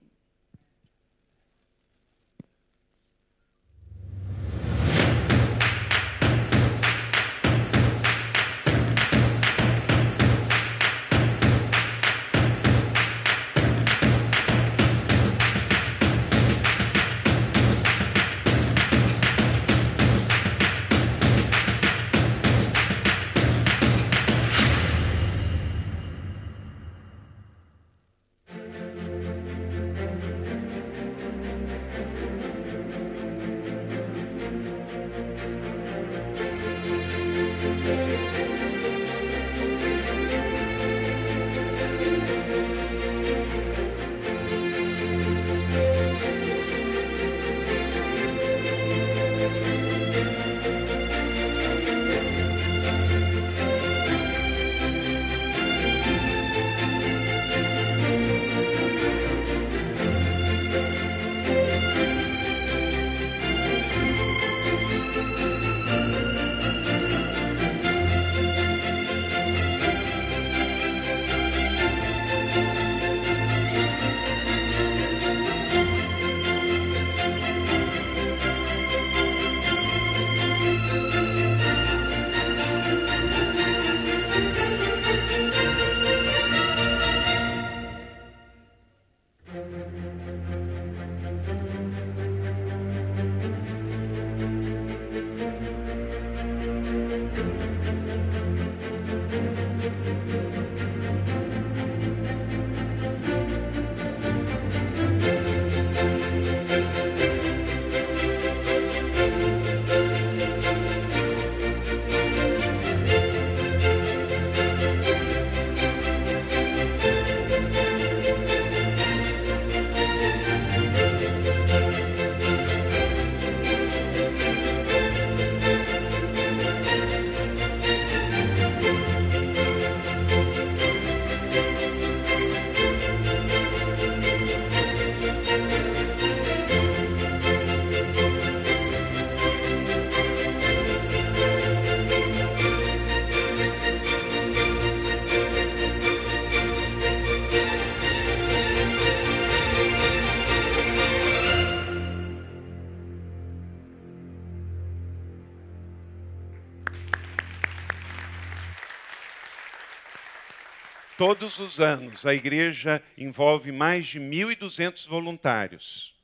Todos 161.24 161.58
os 161.58 161.78
anos, 161.80 162.24
a 162.26 162.34
igreja 162.34 163.02
envolve 163.18 163.70
mais 163.72 164.06
de 164.06 164.18
1.200 164.20 165.08
voluntários. 165.08 166.14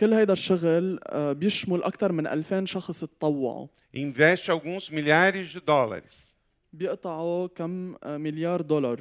كل 0.00 0.12
هيدا 0.14 0.32
الشغل 0.32 1.00
آه، 1.06 1.32
بيشمل 1.32 1.82
أكثر 1.82 2.12
من 2.12 2.26
2000 2.26 2.64
شخص 2.66 3.00
تطوعوا 3.04 3.66
Investe 3.96 4.50
alguns 4.50 4.90
milhares 4.90 5.48
de 5.48 5.60
dólares. 5.60 6.36
بيقطعوا 6.72 7.46
كم 7.48 7.94
آه، 8.04 8.16
مليار 8.16 8.60
دولار 8.62 9.00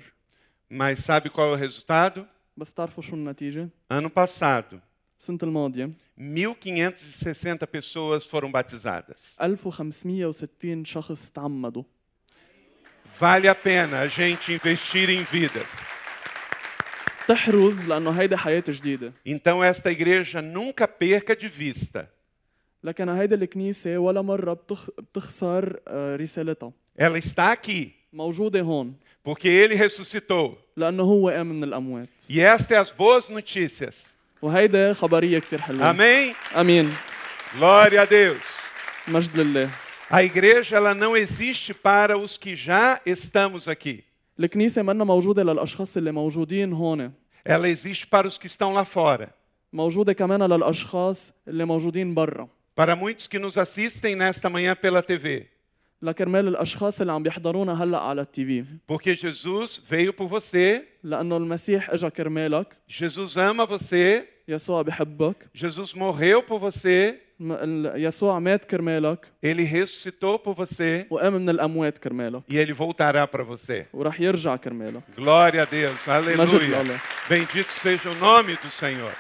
Mas 0.72 1.00
sabe 1.00 1.30
qual 1.30 1.50
é 1.50 1.52
o 1.52 1.56
resultado? 1.56 2.26
بس 2.58 2.74
تعرفوا 2.74 3.04
شو 3.04 3.16
النتيجة؟ 3.16 3.70
Ano 3.94 4.10
passado, 4.10 4.80
السنة 5.20 5.40
الماضية 5.44 5.90
1.560 6.20 7.68
pessoas 7.68 8.24
foram 8.26 8.52
batizadas. 8.52 9.36
1560 9.42 10.86
شخص 10.86 11.30
تعمدوا 11.32 11.84
Vale 13.20 13.48
a 13.48 13.56
pena 13.56 14.00
a 14.02 14.08
gente 14.08 14.54
investir 14.54 15.10
em 15.10 15.24
vidas. 15.24 15.72
تحرز 17.28 17.86
لأنه 17.88 18.12
هيدا 18.12 18.38
حياة 18.38 18.64
جديدة 18.70 19.14
Então, 19.26 19.64
esta 19.64 19.92
igreja 19.92 20.42
nunca 20.42 20.88
perca 20.88 21.36
de 21.36 21.48
vista. 21.48 22.08
لكن 22.84 23.10
هيدا 23.10 23.36
الكنيسة 23.36 23.98
ولا 23.98 24.22
مرة 24.22 24.54
بتخ... 24.54 24.90
بتخسر 25.00 25.80
آه، 25.88 26.16
رسالتها 26.16 26.72
Ela 27.00 27.18
está 27.18 27.52
aqui 27.52 27.88
موجودة 28.14 28.62
هون 28.62 28.94
porque 29.28 29.48
ele 29.48 29.76
ressuscitou. 29.76 30.58
لأنه 30.78 31.04
هو 31.04 31.30
قام 31.30 31.48
من 31.50 31.64
الأموات 31.64 32.10
E 32.30 32.40
esta 32.40 32.76
é 32.76 32.78
as 32.78 32.92
boas 32.92 33.30
notícias. 33.30 34.16
وهيدا 34.42 34.94
خبرية 34.94 35.40
كتير 35.40 35.62
حلوة 35.62 35.92
Amém? 35.94 36.36
أمين 36.58 36.94
Glória 37.60 38.02
a 38.02 38.06
Deus. 38.06 38.46
مجد 39.08 39.40
لله 39.40 39.70
A 40.10 40.24
igreja 40.24 40.76
ela 40.78 40.94
não 40.94 41.18
existe 41.18 41.74
para 41.74 42.18
os 42.18 42.38
que 42.38 42.56
já 42.56 43.02
estamos 43.06 43.68
aqui. 43.68 44.04
الكنيسة 44.40 44.82
منا 44.84 45.04
موجودة 45.04 45.44
للأشخاص 45.44 45.98
اللي 45.98 46.12
موجودين 46.12 46.74
هون 46.74 47.12
Ela 47.46 47.70
existe 47.70 48.08
para 48.08 48.28
os 48.28 48.38
que 48.38 48.48
estão 48.48 48.74
lá 48.74 48.84
fora. 48.86 49.30
موجودة 49.74 50.14
كمان 50.14 50.44
للأشخاص 50.44 51.34
اللي 51.48 51.66
موجودين 51.66 52.14
برا 52.14 52.48
Para 52.76 52.96
muitos 52.96 53.28
que 53.28 53.40
nos 53.40 53.58
assistem 53.58 54.16
nesta 54.16 54.50
manhã 54.50 54.76
pela 54.76 55.02
TV. 55.02 55.48
لكرمال 56.03 56.49
الأشخاص 56.49 57.01
اللي 57.01 57.13
عم 57.13 57.23
بيحضرونا 57.23 57.83
هلأ 57.85 57.99
على 57.99 58.21
التي 58.23 58.45
في 58.45 58.65
Porque 58.93 59.15
Jesus 59.15 59.81
veio 59.91 60.13
por 60.13 60.29
você, 60.29 60.83
لأنه 61.05 61.37
المسيح 61.37 61.91
إجا 61.91 62.09
كرمالك 62.09 62.67
Jesus 62.89 63.37
ama 63.37 63.67
você, 63.67 64.23
يسوع 64.49 64.83
بحبك 64.83 65.37
Jesus 65.55 65.95
morreu 65.95 66.43
por 66.43 66.59
você, 66.59 67.15
م- 67.41 67.87
يسوع 67.97 68.39
مات 68.39 68.65
كرمالك 68.65 69.27
ele 69.45 69.63
ressuscitou 69.65 70.39
por 70.39 70.55
você 70.55 71.07
وقام 71.11 71.33
من 71.33 71.49
الأموات 71.51 71.99
كرمالك 71.99 72.43
e 72.51 72.57
ele 72.59 72.73
voltará 72.73 73.27
para 73.27 73.45
você. 73.45 73.87
ورح 73.93 74.21
يرجع 74.21 74.57
كرمالك 74.57 75.03
Glória 75.19 75.63
a 75.63 75.67
Deus, 75.67 76.09
aleluia. 76.09 76.83
لله 76.83 76.99
Bendito 77.31 77.73
seja 77.73 78.11
o 78.11 78.15
nome 78.15 78.57
do 78.57 78.71
Senhor. 78.71 79.13